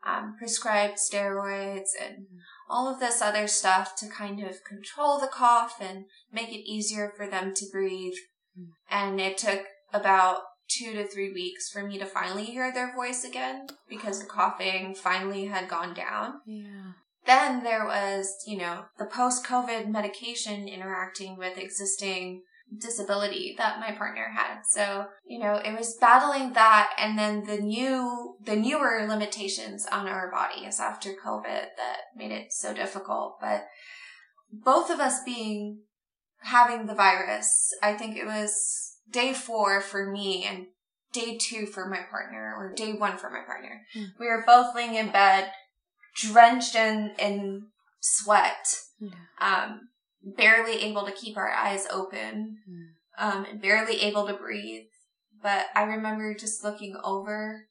um, 0.06 0.36
prescribed 0.38 0.98
steroids 0.98 1.90
and 2.02 2.28
all 2.70 2.92
of 2.92 3.00
this 3.00 3.22
other 3.22 3.48
stuff 3.48 3.96
to 3.98 4.08
kind 4.08 4.42
of 4.42 4.64
control 4.64 5.20
the 5.20 5.28
cough 5.28 5.78
and 5.80 6.06
make 6.32 6.50
it 6.50 6.70
easier 6.70 7.12
for 7.16 7.30
them 7.30 7.54
to 7.56 7.66
breathe. 7.72 8.16
Mm. 8.60 8.68
And 8.90 9.22
it 9.22 9.38
took 9.38 9.64
about 9.94 10.40
two 10.68 10.94
to 10.94 11.06
three 11.06 11.32
weeks 11.32 11.70
for 11.70 11.86
me 11.86 11.98
to 12.00 12.06
finally 12.06 12.46
hear 12.46 12.74
their 12.74 12.94
voice 12.96 13.24
again 13.24 13.68
because 13.88 14.20
the 14.20 14.26
coughing 14.26 14.96
finally 14.96 15.46
had 15.46 15.70
gone 15.70 15.94
down. 15.94 16.42
Yeah. 16.46 16.94
Then 17.26 17.64
there 17.64 17.86
was, 17.86 18.30
you 18.46 18.58
know, 18.58 18.86
the 18.98 19.06
post 19.06 19.46
COVID 19.46 19.88
medication 19.88 20.68
interacting 20.68 21.38
with 21.38 21.58
existing 21.58 22.44
disability 22.80 23.56
that 23.58 23.80
my 23.80 23.92
partner 23.92 24.32
had. 24.36 24.62
So, 24.68 25.06
you 25.28 25.40
know, 25.40 25.56
it 25.56 25.78
was 25.78 25.98
battling 26.00 26.54
that 26.54 26.94
and 26.98 27.18
then 27.18 27.46
the 27.46 27.58
new, 27.58 28.36
the 28.44 28.56
newer 28.56 29.06
limitations 29.08 29.86
on 29.92 30.08
our 30.08 30.32
bodies 30.32 30.80
after 30.80 31.10
COVID 31.14 31.44
that 31.78 31.98
made 32.16 32.32
it 32.32 32.52
so 32.52 32.74
difficult. 32.74 33.38
But 33.40 33.66
both 34.52 34.90
of 34.90 35.00
us 35.00 35.24
being, 35.24 35.80
having 36.40 36.86
the 36.86 36.96
virus, 36.96 37.74
I 37.82 37.94
think 37.94 38.18
it 38.18 38.26
was 38.26 38.98
day 39.10 39.34
four 39.34 39.82
for 39.82 40.12
me 40.12 40.44
and 40.44 40.68
day 41.12 41.38
two 41.38 41.66
for 41.66 41.90
my 41.90 42.02
partner 42.10 42.54
or 42.58 42.74
day 42.76 42.94
one 42.94 43.18
for 43.18 43.30
my 43.30 43.42
partner. 43.46 43.82
Hmm. 43.94 44.06
We 44.20 44.28
were 44.28 44.44
both 44.46 44.76
laying 44.76 44.96
in 44.96 45.12
bed, 45.12 45.52
drenched 46.16 46.76
in, 46.76 47.14
in 47.20 47.68
sweat 48.00 48.68
Yeah. 49.00 49.10
um, 49.40 49.90
barely 50.26 50.82
able 50.84 51.06
to 51.06 51.12
keep 51.12 51.38
our 51.38 51.52
eyes 51.52 51.88
open, 51.92 52.58
um, 53.18 53.46
and 53.46 53.62
barely 53.62 54.02
able 54.02 54.26
to 54.28 54.34
breathe. 54.34 54.86
But 55.42 55.68
I 55.76 55.84
remember 55.84 56.34
just 56.34 56.64
looking 56.64 56.96
over 57.04 57.68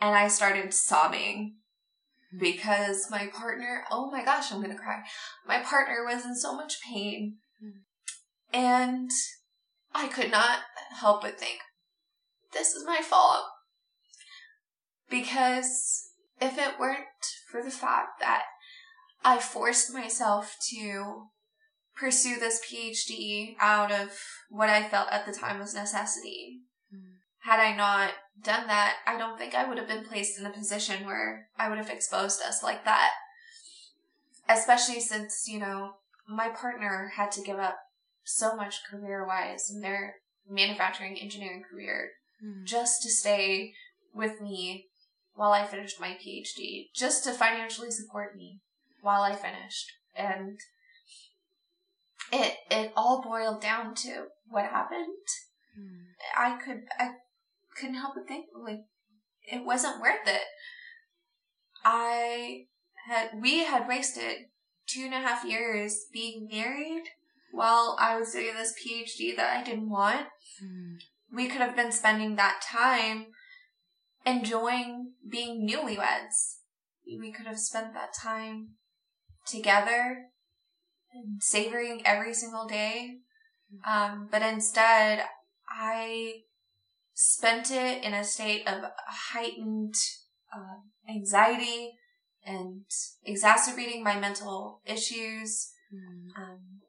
and 0.00 0.14
I 0.14 0.28
started 0.28 0.74
sobbing 0.74 1.56
because 2.38 3.10
my 3.10 3.28
partner, 3.28 3.84
oh 3.90 4.10
my 4.10 4.24
gosh, 4.24 4.52
I'm 4.52 4.60
gonna 4.60 4.76
cry. 4.76 5.02
My 5.46 5.60
partner 5.60 6.04
was 6.04 6.24
in 6.24 6.34
so 6.34 6.54
much 6.54 6.82
pain. 6.82 7.38
And 8.52 9.10
I 9.94 10.08
could 10.08 10.30
not 10.30 10.60
help 10.90 11.22
but 11.22 11.38
think, 11.38 11.60
this 12.52 12.74
is 12.74 12.84
my 12.84 13.00
fault. 13.02 13.44
Because 15.08 16.10
if 16.40 16.58
it 16.58 16.78
weren't 16.78 17.06
for 17.50 17.62
the 17.62 17.70
fact 17.70 18.20
that 18.20 18.42
I 19.24 19.38
forced 19.38 19.94
myself 19.94 20.56
to 20.70 21.28
pursue 22.02 22.38
this 22.40 22.60
PhD 22.60 23.54
out 23.60 23.92
of 23.92 24.10
what 24.50 24.68
I 24.68 24.88
felt 24.88 25.08
at 25.12 25.24
the 25.24 25.32
time 25.32 25.60
was 25.60 25.72
necessity. 25.72 26.62
Mm. 26.92 27.18
Had 27.42 27.60
I 27.60 27.76
not 27.76 28.10
done 28.42 28.66
that, 28.66 28.96
I 29.06 29.16
don't 29.16 29.38
think 29.38 29.54
I 29.54 29.68
would 29.68 29.78
have 29.78 29.86
been 29.86 30.04
placed 30.04 30.38
in 30.38 30.44
a 30.44 30.50
position 30.50 31.06
where 31.06 31.46
I 31.56 31.68
would 31.68 31.78
have 31.78 31.90
exposed 31.90 32.42
us 32.42 32.62
like 32.62 32.84
that. 32.84 33.12
Especially 34.48 34.98
since, 34.98 35.44
you 35.46 35.60
know, 35.60 35.92
my 36.28 36.48
partner 36.48 37.12
had 37.16 37.30
to 37.32 37.42
give 37.42 37.58
up 37.58 37.76
so 38.24 38.56
much 38.56 38.82
career 38.90 39.24
wise 39.24 39.70
in 39.72 39.80
their 39.80 40.16
manufacturing 40.48 41.16
engineering 41.20 41.62
career 41.70 42.10
Mm. 42.44 42.64
just 42.64 43.02
to 43.02 43.08
stay 43.08 43.72
with 44.12 44.40
me 44.40 44.88
while 45.34 45.52
I 45.52 45.64
finished 45.64 46.00
my 46.00 46.18
PhD, 46.20 46.90
just 46.92 47.22
to 47.22 47.32
financially 47.32 47.92
support 47.92 48.36
me 48.36 48.60
while 49.00 49.22
I 49.22 49.36
finished. 49.36 49.92
And 50.14 50.58
it 52.32 52.56
it 52.70 52.92
all 52.96 53.22
boiled 53.22 53.60
down 53.60 53.94
to 53.96 54.26
what 54.48 54.64
happened. 54.64 55.06
Mm. 55.78 56.04
I 56.36 56.58
could 56.62 56.82
I 56.98 57.12
couldn't 57.76 57.96
help 57.96 58.14
but 58.14 58.26
think 58.26 58.46
like 58.58 58.80
it 59.42 59.64
wasn't 59.64 60.00
worth 60.00 60.26
it. 60.26 60.42
I 61.84 62.66
had 63.06 63.30
we 63.40 63.64
had 63.64 63.88
wasted 63.88 64.46
two 64.86 65.04
and 65.04 65.14
a 65.14 65.20
half 65.20 65.44
years 65.44 66.06
being 66.12 66.48
married 66.50 67.04
while 67.52 67.96
I 68.00 68.18
was 68.18 68.32
doing 68.32 68.54
this 68.54 68.74
PhD 68.74 69.36
that 69.36 69.56
I 69.56 69.62
didn't 69.62 69.90
want 69.90 70.26
Mm. 70.62 70.98
we 71.32 71.48
could 71.48 71.62
have 71.62 71.74
been 71.74 71.92
spending 71.92 72.36
that 72.36 72.62
time 72.62 73.26
enjoying 74.26 75.12
being 75.28 75.66
newlyweds. 75.66 76.58
We 77.06 77.32
could 77.32 77.46
have 77.46 77.58
spent 77.58 77.94
that 77.94 78.12
time 78.14 78.74
together 79.46 80.26
savoring 81.40 82.02
every 82.04 82.34
single 82.34 82.66
day. 82.66 83.18
Um, 83.86 84.28
but 84.30 84.42
instead, 84.42 85.24
I 85.68 86.42
spent 87.14 87.70
it 87.70 88.04
in 88.04 88.12
a 88.12 88.24
state 88.24 88.66
of 88.68 88.84
heightened 89.06 89.94
uh, 90.54 90.80
anxiety 91.08 91.92
and 92.44 92.84
exacerbating 93.24 94.02
my 94.02 94.18
mental 94.18 94.80
issues 94.84 95.70
Mm. 95.94 96.34
um, 96.38 96.80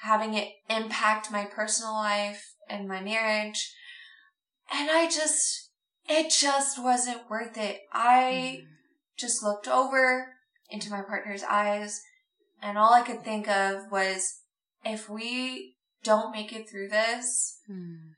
having 0.00 0.32
it 0.32 0.48
impact 0.70 1.30
my 1.30 1.44
personal 1.44 1.92
life 1.92 2.54
and 2.68 2.88
my 2.88 3.00
marriage. 3.02 3.74
And 4.72 4.90
I 4.90 5.06
just, 5.10 5.70
it 6.08 6.30
just 6.30 6.82
wasn't 6.82 7.28
worth 7.28 7.58
it. 7.58 7.82
I 7.92 8.62
Mm. 8.62 8.68
just 9.18 9.42
looked 9.42 9.68
over 9.68 10.36
into 10.70 10.90
my 10.90 11.02
partner's 11.02 11.42
eyes 11.42 12.02
and 12.62 12.78
all 12.78 12.92
I 12.92 13.02
could 13.02 13.22
think 13.24 13.48
of 13.48 13.90
was 13.90 14.40
if 14.84 15.08
we 15.08 15.76
don't 16.02 16.32
make 16.32 16.52
it 16.52 16.68
through 16.68 16.88
this, 16.88 17.60
Mm. 17.68 18.14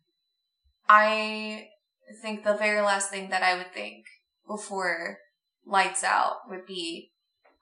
I 0.89 1.69
think 2.21 2.45
the 2.45 2.57
very 2.57 2.81
last 2.81 3.11
thing 3.11 3.31
that 3.31 3.43
I 3.43 3.57
would 3.57 3.73
think 3.73 4.07
before 4.47 5.19
lights 5.65 6.05
out 6.05 6.49
would 6.49 6.67
be, 6.67 7.13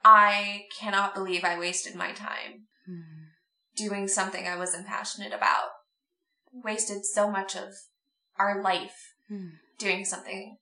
I 0.04 0.66
cannot 0.78 1.14
believe 1.14 1.44
I 1.44 1.58
wasted 1.58 1.94
my 1.94 2.12
time 2.12 2.66
Mm. 2.88 3.28
doing 3.76 4.08
something 4.08 4.46
I 4.48 4.56
wasn't 4.56 4.86
passionate 4.86 5.32
about. 5.32 5.70
Wasted 6.52 7.04
so 7.04 7.30
much 7.30 7.54
of 7.54 7.74
our 8.38 8.60
life 8.62 9.14
Mm. 9.30 9.58
doing 9.78 10.04
something 10.04 10.58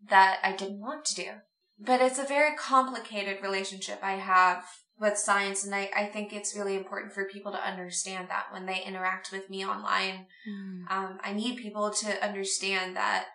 that 0.00 0.40
I 0.42 0.52
didn't 0.52 0.80
want 0.80 1.04
to 1.06 1.14
do. 1.14 1.40
But 1.78 2.00
it's 2.00 2.18
a 2.18 2.24
very 2.24 2.56
complicated 2.56 3.42
relationship 3.42 4.02
I 4.02 4.12
have 4.12 4.64
with 5.00 5.16
science, 5.16 5.64
and 5.64 5.74
I, 5.74 5.90
I 5.96 6.06
think 6.06 6.32
it's 6.32 6.56
really 6.56 6.76
important 6.76 7.12
for 7.12 7.24
people 7.24 7.52
to 7.52 7.66
understand 7.66 8.28
that 8.28 8.46
when 8.52 8.66
they 8.66 8.82
interact 8.82 9.30
with 9.30 9.48
me 9.48 9.64
online. 9.64 10.26
Mm. 10.48 10.90
Um, 10.90 11.18
I 11.22 11.32
need 11.32 11.56
people 11.56 11.90
to 11.90 12.24
understand 12.24 12.96
that, 12.96 13.26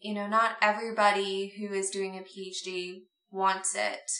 you 0.00 0.14
know, 0.14 0.26
not 0.26 0.56
everybody 0.62 1.54
who 1.58 1.74
is 1.74 1.90
doing 1.90 2.16
a 2.16 2.22
PhD 2.22 3.02
wants 3.30 3.74
it. 3.74 4.10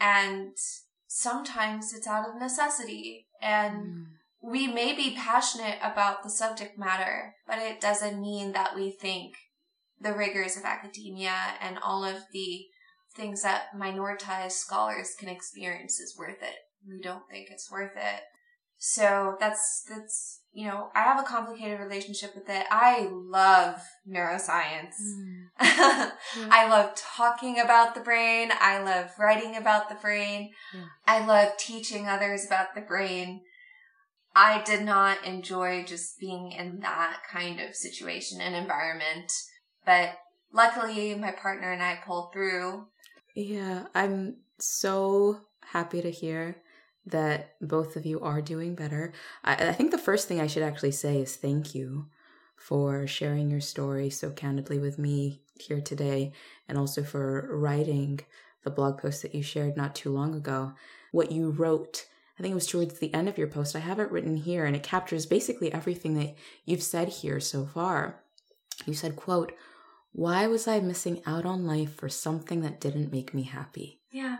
And 0.00 0.52
sometimes 1.06 1.92
it's 1.92 2.06
out 2.06 2.28
of 2.28 2.40
necessity. 2.40 3.26
And 3.42 3.76
Mm. 3.76 4.06
we 4.42 4.66
may 4.66 4.94
be 4.94 5.14
passionate 5.14 5.78
about 5.82 6.22
the 6.22 6.30
subject 6.30 6.78
matter, 6.78 7.34
but 7.46 7.58
it 7.58 7.80
doesn't 7.80 8.20
mean 8.20 8.52
that 8.52 8.74
we 8.74 8.90
think 8.90 9.34
the 10.00 10.14
rigors 10.14 10.56
of 10.56 10.64
academia 10.64 11.56
and 11.60 11.78
all 11.78 12.04
of 12.04 12.22
the 12.32 12.66
things 13.16 13.42
that 13.42 13.74
minoritized 13.76 14.52
scholars 14.52 15.14
can 15.18 15.28
experience 15.28 15.98
is 15.98 16.16
worth 16.18 16.42
it. 16.42 16.56
We 16.88 17.00
don't 17.00 17.28
think 17.30 17.48
it's 17.50 17.70
worth 17.70 17.96
it. 17.96 18.20
So 18.78 19.36
that's, 19.40 19.84
that's, 19.88 20.42
you 20.52 20.66
know, 20.66 20.90
I 20.94 21.02
have 21.02 21.18
a 21.18 21.26
complicated 21.26 21.80
relationship 21.80 22.34
with 22.34 22.48
it. 22.48 22.66
I 22.70 23.08
love 23.10 23.80
neuroscience. 24.08 24.94
Mm. 25.02 25.46
I 25.60 26.68
love 26.68 26.94
talking 26.94 27.58
about 27.58 27.94
the 27.94 28.02
brain. 28.02 28.50
I 28.60 28.82
love 28.82 29.10
writing 29.18 29.56
about 29.56 29.88
the 29.88 29.94
brain. 29.94 30.50
Yeah. 30.74 30.84
I 31.06 31.26
love 31.26 31.56
teaching 31.56 32.06
others 32.06 32.44
about 32.46 32.74
the 32.74 32.82
brain. 32.82 33.40
I 34.34 34.62
did 34.62 34.84
not 34.84 35.24
enjoy 35.24 35.84
just 35.84 36.20
being 36.20 36.52
in 36.52 36.80
that 36.80 37.22
kind 37.32 37.58
of 37.58 37.74
situation 37.74 38.42
and 38.42 38.54
environment, 38.54 39.32
but 39.86 40.18
luckily 40.52 41.14
my 41.14 41.32
partner 41.32 41.72
and 41.72 41.82
I 41.82 41.98
pulled 42.04 42.34
through. 42.34 42.86
Yeah, 43.36 43.82
I'm 43.94 44.36
so 44.58 45.42
happy 45.60 46.00
to 46.00 46.10
hear 46.10 46.56
that 47.04 47.56
both 47.60 47.94
of 47.94 48.06
you 48.06 48.18
are 48.20 48.40
doing 48.40 48.74
better. 48.74 49.12
I, 49.44 49.68
I 49.68 49.72
think 49.72 49.90
the 49.90 49.98
first 49.98 50.26
thing 50.26 50.40
I 50.40 50.46
should 50.46 50.62
actually 50.62 50.92
say 50.92 51.20
is 51.20 51.36
thank 51.36 51.74
you 51.74 52.06
for 52.56 53.06
sharing 53.06 53.50
your 53.50 53.60
story 53.60 54.08
so 54.08 54.30
candidly 54.30 54.78
with 54.78 54.98
me 54.98 55.42
here 55.60 55.82
today 55.82 56.32
and 56.66 56.78
also 56.78 57.02
for 57.02 57.46
writing 57.54 58.20
the 58.64 58.70
blog 58.70 58.96
post 59.02 59.20
that 59.20 59.34
you 59.34 59.42
shared 59.42 59.76
not 59.76 59.94
too 59.94 60.10
long 60.10 60.34
ago. 60.34 60.72
What 61.12 61.30
you 61.30 61.50
wrote, 61.50 62.06
I 62.38 62.42
think 62.42 62.52
it 62.52 62.54
was 62.56 62.66
towards 62.66 63.00
the 63.00 63.12
end 63.12 63.28
of 63.28 63.36
your 63.36 63.48
post. 63.48 63.76
I 63.76 63.80
have 63.80 63.98
it 63.98 64.10
written 64.10 64.38
here 64.38 64.64
and 64.64 64.74
it 64.74 64.82
captures 64.82 65.26
basically 65.26 65.70
everything 65.74 66.14
that 66.14 66.34
you've 66.64 66.82
said 66.82 67.08
here 67.08 67.38
so 67.40 67.66
far. 67.66 68.22
You 68.86 68.94
said, 68.94 69.14
quote, 69.14 69.52
why 70.16 70.46
was 70.46 70.66
I 70.66 70.80
missing 70.80 71.20
out 71.26 71.44
on 71.44 71.66
life 71.66 71.94
for 71.94 72.08
something 72.08 72.62
that 72.62 72.80
didn't 72.80 73.12
make 73.12 73.34
me 73.34 73.42
happy? 73.42 74.00
Yeah. 74.10 74.38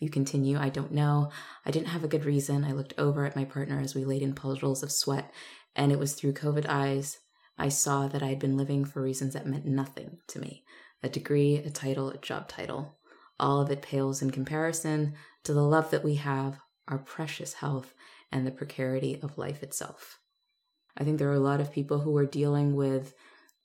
You 0.00 0.08
continue, 0.08 0.58
I 0.58 0.70
don't 0.70 0.92
know. 0.92 1.30
I 1.66 1.70
didn't 1.70 1.88
have 1.88 2.02
a 2.02 2.08
good 2.08 2.24
reason. 2.24 2.64
I 2.64 2.72
looked 2.72 2.94
over 2.96 3.26
at 3.26 3.36
my 3.36 3.44
partner 3.44 3.78
as 3.78 3.94
we 3.94 4.06
laid 4.06 4.22
in 4.22 4.32
puddles 4.32 4.82
of 4.82 4.90
sweat, 4.90 5.30
and 5.76 5.92
it 5.92 5.98
was 5.98 6.14
through 6.14 6.32
COVID 6.32 6.64
eyes 6.66 7.18
I 7.58 7.68
saw 7.68 8.08
that 8.08 8.22
I 8.22 8.28
had 8.28 8.38
been 8.38 8.56
living 8.56 8.86
for 8.86 9.02
reasons 9.02 9.34
that 9.34 9.46
meant 9.46 9.66
nothing 9.66 10.18
to 10.28 10.40
me 10.40 10.64
a 11.02 11.10
degree, 11.10 11.58
a 11.58 11.70
title, 11.70 12.08
a 12.08 12.16
job 12.16 12.48
title. 12.48 12.96
All 13.38 13.60
of 13.60 13.70
it 13.70 13.82
pales 13.82 14.22
in 14.22 14.30
comparison 14.30 15.12
to 15.44 15.52
the 15.52 15.62
love 15.62 15.90
that 15.90 16.02
we 16.02 16.14
have, 16.14 16.58
our 16.88 16.98
precious 16.98 17.52
health, 17.54 17.92
and 18.32 18.46
the 18.46 18.50
precarity 18.50 19.20
of 19.22 19.36
life 19.36 19.62
itself. 19.62 20.20
I 20.96 21.04
think 21.04 21.18
there 21.18 21.28
are 21.28 21.34
a 21.34 21.38
lot 21.38 21.60
of 21.60 21.70
people 21.70 22.00
who 22.00 22.16
are 22.16 22.24
dealing 22.24 22.74
with 22.74 23.12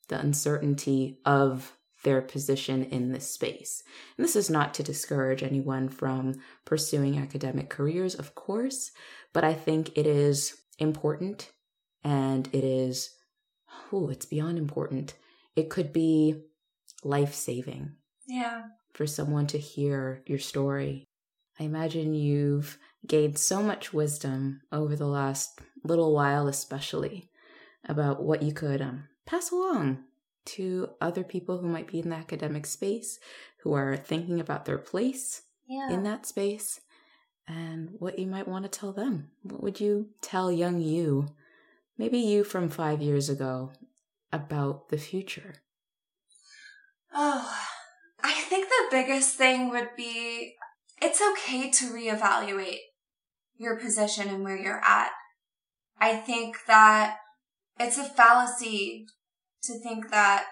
the 0.10 0.20
uncertainty 0.20 1.20
of 1.26 1.74
their 2.04 2.22
position 2.22 2.84
in 2.84 3.12
this 3.12 3.30
space. 3.30 3.84
And 4.18 4.24
this 4.24 4.36
is 4.36 4.50
not 4.50 4.74
to 4.76 4.84
discourage 4.84 5.42
anyone 5.42 5.89
from 5.89 6.36
pursuing 6.66 7.18
academic 7.18 7.70
careers, 7.70 8.13
of 8.16 8.36
course, 8.36 8.92
but 9.32 9.44
I 9.44 9.54
think 9.54 9.98
it 9.98 10.06
is 10.06 10.56
important 10.78 11.52
and 12.04 12.48
it 12.52 12.63
is, 12.63 13.12
oh, 13.92 14.10
it's 14.10 14.26
beyond 14.26 14.58
important. 14.58 15.13
It 15.56 15.70
could 15.70 15.94
be 15.94 16.44
life 17.04 17.34
saving. 17.34 17.94
Yeah. 18.28 18.63
For 18.94 19.08
someone 19.08 19.48
to 19.48 19.58
hear 19.58 20.24
your 20.28 20.39
story. 20.39 21.06
I 21.60 21.63
imagine 21.63 22.13
you've 22.13 22.78
gained 23.08 23.38
so 23.38 23.62
much 23.62 23.94
wisdom 23.94 24.62
over 24.72 24.96
the 24.96 25.08
last 25.08 25.60
little 25.84 26.13
while, 26.13 26.48
especially 26.48 27.30
about 27.88 28.24
what 28.24 28.42
you 28.42 28.54
could 28.54 28.82
um, 28.82 29.08
pass 29.26 29.52
along 29.52 30.04
to 30.46 30.90
other 31.00 31.24
people 31.24 31.60
who 31.60 31.68
might 31.68 31.88
be 31.88 32.00
in 32.00 32.10
the 32.10 32.16
academic 32.16 32.66
space, 32.66 33.20
who 33.62 33.74
are 33.74 33.96
thinking 33.96 34.40
about 34.40 34.66
their 34.66 34.78
place 34.78 35.44
yeah. 35.68 35.90
in 35.90 36.04
that 36.04 36.26
space, 36.26 36.82
and 37.48 37.90
what 38.00 38.20
you 38.20 38.28
might 38.28 38.48
want 38.48 38.64
to 38.64 38.80
tell 38.80 38.92
them. 38.92 39.30
What 39.44 39.64
would 39.64 39.80
you 39.80 40.10
tell 40.22 40.52
young 40.52 40.80
you, 40.82 41.28
maybe 41.98 42.18
you 42.18 42.44
from 42.44 42.70
five 42.70 43.02
years 43.02 43.30
ago, 43.30 43.72
about 44.32 44.90
the 44.90 44.98
future? 44.98 45.56
Oh, 47.14 47.56
I 48.22 48.34
think 48.34 48.68
the 48.68 48.88
biggest 48.92 49.36
thing 49.38 49.70
would 49.70 49.90
be 49.96 50.56
it's 51.02 51.22
okay 51.22 51.70
to 51.70 51.86
reevaluate 51.86 52.80
your 53.58 53.76
position 53.76 54.30
and 54.30 54.44
where 54.44 54.58
you're 54.58 54.84
at. 54.84 55.12
I 56.00 56.16
think 56.16 56.58
that 56.68 57.18
it's 57.80 57.98
a 57.98 58.04
fallacy 58.04 59.06
to 59.64 59.80
think 59.80 60.10
that 60.12 60.46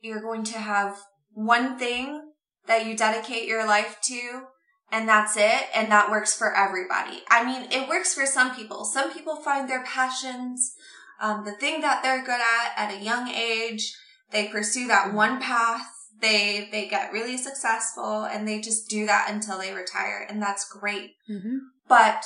you're 0.00 0.22
going 0.22 0.44
to 0.44 0.58
have 0.58 0.98
one 1.32 1.78
thing 1.78 2.32
that 2.66 2.86
you 2.86 2.96
dedicate 2.96 3.46
your 3.46 3.66
life 3.66 3.98
to 4.02 4.42
and 4.90 5.08
that's 5.08 5.36
it 5.36 5.64
and 5.74 5.90
that 5.90 6.10
works 6.10 6.36
for 6.36 6.54
everybody. 6.54 7.22
I 7.28 7.44
mean, 7.44 7.70
it 7.72 7.88
works 7.88 8.14
for 8.14 8.26
some 8.26 8.54
people. 8.54 8.84
Some 8.84 9.12
people 9.12 9.36
find 9.36 9.68
their 9.68 9.84
passions, 9.84 10.72
um, 11.20 11.44
the 11.44 11.52
thing 11.52 11.80
that 11.80 12.02
they're 12.02 12.24
good 12.24 12.40
at 12.40 12.72
at 12.76 12.94
a 12.94 13.04
young 13.04 13.28
age. 13.28 13.92
They 14.30 14.48
pursue 14.48 14.86
that 14.88 15.12
one 15.12 15.40
path. 15.40 15.86
They, 16.20 16.68
they 16.70 16.86
get 16.88 17.12
really 17.12 17.36
successful 17.36 18.24
and 18.24 18.46
they 18.46 18.60
just 18.60 18.88
do 18.88 19.04
that 19.06 19.30
until 19.30 19.58
they 19.58 19.72
retire 19.72 20.26
and 20.28 20.40
that's 20.40 20.68
great. 20.68 21.10
Mm-hmm. 21.28 21.56
But 21.88 22.24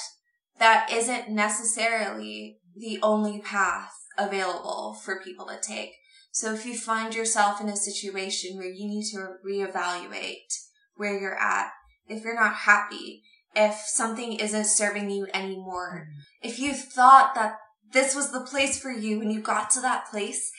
that 0.59 0.91
isn't 0.93 1.31
necessarily 1.31 2.59
the 2.77 2.99
only 3.03 3.41
path 3.41 3.93
available 4.19 4.99
for 5.03 5.23
people 5.23 5.47
to 5.47 5.59
take. 5.61 5.95
So 6.31 6.53
if 6.53 6.67
you 6.67 6.77
find 6.77 7.15
yourself 7.15 7.61
in 7.61 7.69
a 7.69 7.77
situation 7.77 8.57
where 8.57 8.71
you 8.71 8.87
need 8.87 9.07
to 9.13 9.37
reevaluate 9.47 10.53
where 10.97 11.19
you're 11.19 11.39
at, 11.39 11.71
if 12.09 12.25
you're 12.25 12.35
not 12.35 12.55
happy, 12.55 13.23
if 13.55 13.75
something 13.75 14.35
isn't 14.35 14.67
serving 14.67 15.11
you 15.11 15.27
anymore, 15.33 16.09
if 16.43 16.59
you 16.59 16.75
thought 16.75 17.35
that 17.35 17.59
this 17.93 18.15
was 18.15 18.31
the 18.31 18.41
place 18.41 18.81
for 18.81 18.91
you 18.91 19.21
and 19.21 19.33
you 19.33 19.41
got 19.41 19.71
to 19.71 19.81
that 19.81 20.11
place 20.11 20.53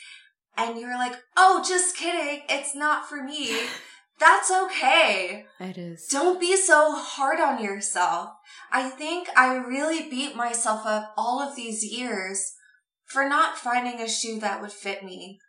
and 0.56 0.78
you're 0.78 0.98
like, 0.98 1.14
oh, 1.36 1.64
just 1.66 1.96
kidding, 1.96 2.42
it's 2.48 2.74
not 2.74 3.08
for 3.08 3.22
me. 3.22 3.56
That's 4.18 4.50
okay. 4.50 5.46
It 5.58 5.78
is. 5.78 6.06
Don't 6.08 6.38
be 6.38 6.54
so 6.54 6.94
hard 6.94 7.40
on 7.40 7.64
yourself. 7.64 8.32
I 8.70 8.90
think 8.90 9.28
I 9.34 9.56
really 9.56 10.10
beat 10.10 10.36
myself 10.36 10.82
up 10.84 11.14
all 11.16 11.40
of 11.40 11.56
these 11.56 11.82
years 11.82 12.52
for 13.10 13.28
not 13.28 13.58
finding 13.58 14.00
a 14.00 14.08
shoe 14.08 14.38
that 14.38 14.60
would 14.60 14.72
fit 14.72 15.04
me. 15.04 15.40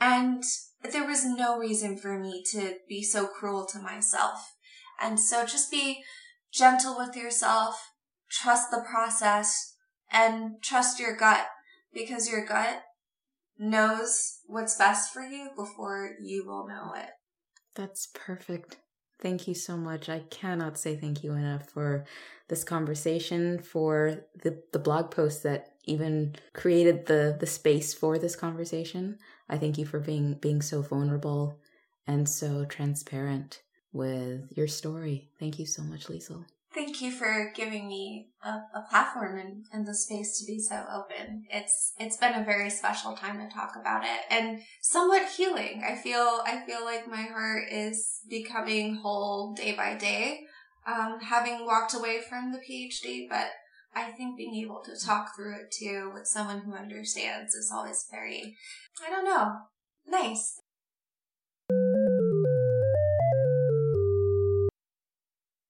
And 0.00 0.42
there 0.82 1.06
was 1.06 1.24
no 1.24 1.56
reason 1.56 1.96
for 1.96 2.18
me 2.18 2.42
to 2.52 2.76
be 2.88 3.02
so 3.02 3.26
cruel 3.26 3.64
to 3.66 3.78
myself. 3.78 4.54
And 5.00 5.20
so 5.20 5.46
just 5.46 5.70
be 5.70 6.02
gentle 6.52 6.96
with 6.98 7.14
yourself, 7.14 7.92
trust 8.28 8.70
the 8.70 8.84
process, 8.90 9.74
and 10.10 10.60
trust 10.62 10.98
your 10.98 11.16
gut 11.16 11.46
because 11.94 12.28
your 12.28 12.44
gut 12.44 12.82
knows 13.56 14.40
what's 14.46 14.76
best 14.76 15.12
for 15.12 15.22
you 15.22 15.50
before 15.56 16.16
you 16.20 16.44
will 16.44 16.66
know 16.66 16.92
it. 16.96 17.10
That's 17.76 18.08
perfect. 18.12 18.78
Thank 19.20 19.46
you 19.46 19.54
so 19.54 19.76
much. 19.76 20.08
I 20.08 20.20
cannot 20.30 20.78
say 20.78 20.96
thank 20.96 21.22
you 21.22 21.32
enough 21.34 21.68
for 21.68 22.04
this 22.48 22.64
conversation, 22.64 23.58
for 23.60 24.24
the, 24.42 24.62
the 24.72 24.78
blog 24.78 25.10
post 25.10 25.42
that 25.42 25.74
even 25.84 26.36
created 26.54 27.06
the 27.06 27.36
the 27.38 27.46
space 27.46 27.92
for 27.94 28.18
this 28.18 28.34
conversation. 28.36 29.18
I 29.48 29.58
thank 29.58 29.76
you 29.78 29.84
for 29.86 30.00
being 30.00 30.34
being 30.34 30.62
so 30.62 30.80
vulnerable 30.82 31.58
and 32.06 32.28
so 32.28 32.64
transparent 32.64 33.62
with 33.92 34.52
your 34.56 34.68
story. 34.68 35.30
Thank 35.38 35.58
you 35.58 35.66
so 35.66 35.82
much, 35.82 36.06
Liesl. 36.06 36.44
Thank 36.72 37.02
you 37.02 37.10
for 37.10 37.52
giving 37.56 37.88
me 37.88 38.28
a, 38.44 38.50
a 38.78 38.84
platform 38.88 39.38
and, 39.38 39.64
and 39.72 39.84
the 39.84 39.94
space 39.94 40.38
to 40.38 40.46
be 40.46 40.60
so 40.60 40.84
open. 40.92 41.44
It's 41.50 41.94
it's 41.98 42.16
been 42.16 42.34
a 42.34 42.44
very 42.44 42.70
special 42.70 43.16
time 43.16 43.38
to 43.38 43.52
talk 43.52 43.72
about 43.80 44.04
it 44.04 44.20
and 44.30 44.60
somewhat 44.80 45.28
healing. 45.30 45.82
I 45.84 45.96
feel 45.96 46.42
I 46.46 46.62
feel 46.64 46.84
like 46.84 47.08
my 47.08 47.22
heart 47.22 47.64
is 47.72 48.20
becoming 48.28 48.96
whole 48.96 49.52
day 49.52 49.74
by 49.74 49.96
day. 49.96 50.42
Um, 50.86 51.18
having 51.20 51.66
walked 51.66 51.92
away 51.92 52.20
from 52.28 52.52
the 52.52 52.58
PhD, 52.58 53.28
but 53.28 53.50
I 53.94 54.12
think 54.12 54.36
being 54.36 54.54
able 54.64 54.82
to 54.84 55.04
talk 55.04 55.34
through 55.34 55.56
it 55.56 55.72
too 55.72 56.10
with 56.14 56.26
someone 56.26 56.60
who 56.60 56.74
understands 56.74 57.54
is 57.54 57.72
always 57.74 58.06
very, 58.10 58.56
I 59.04 59.10
don't 59.10 59.24
know, 59.24 59.56
nice. 60.06 60.59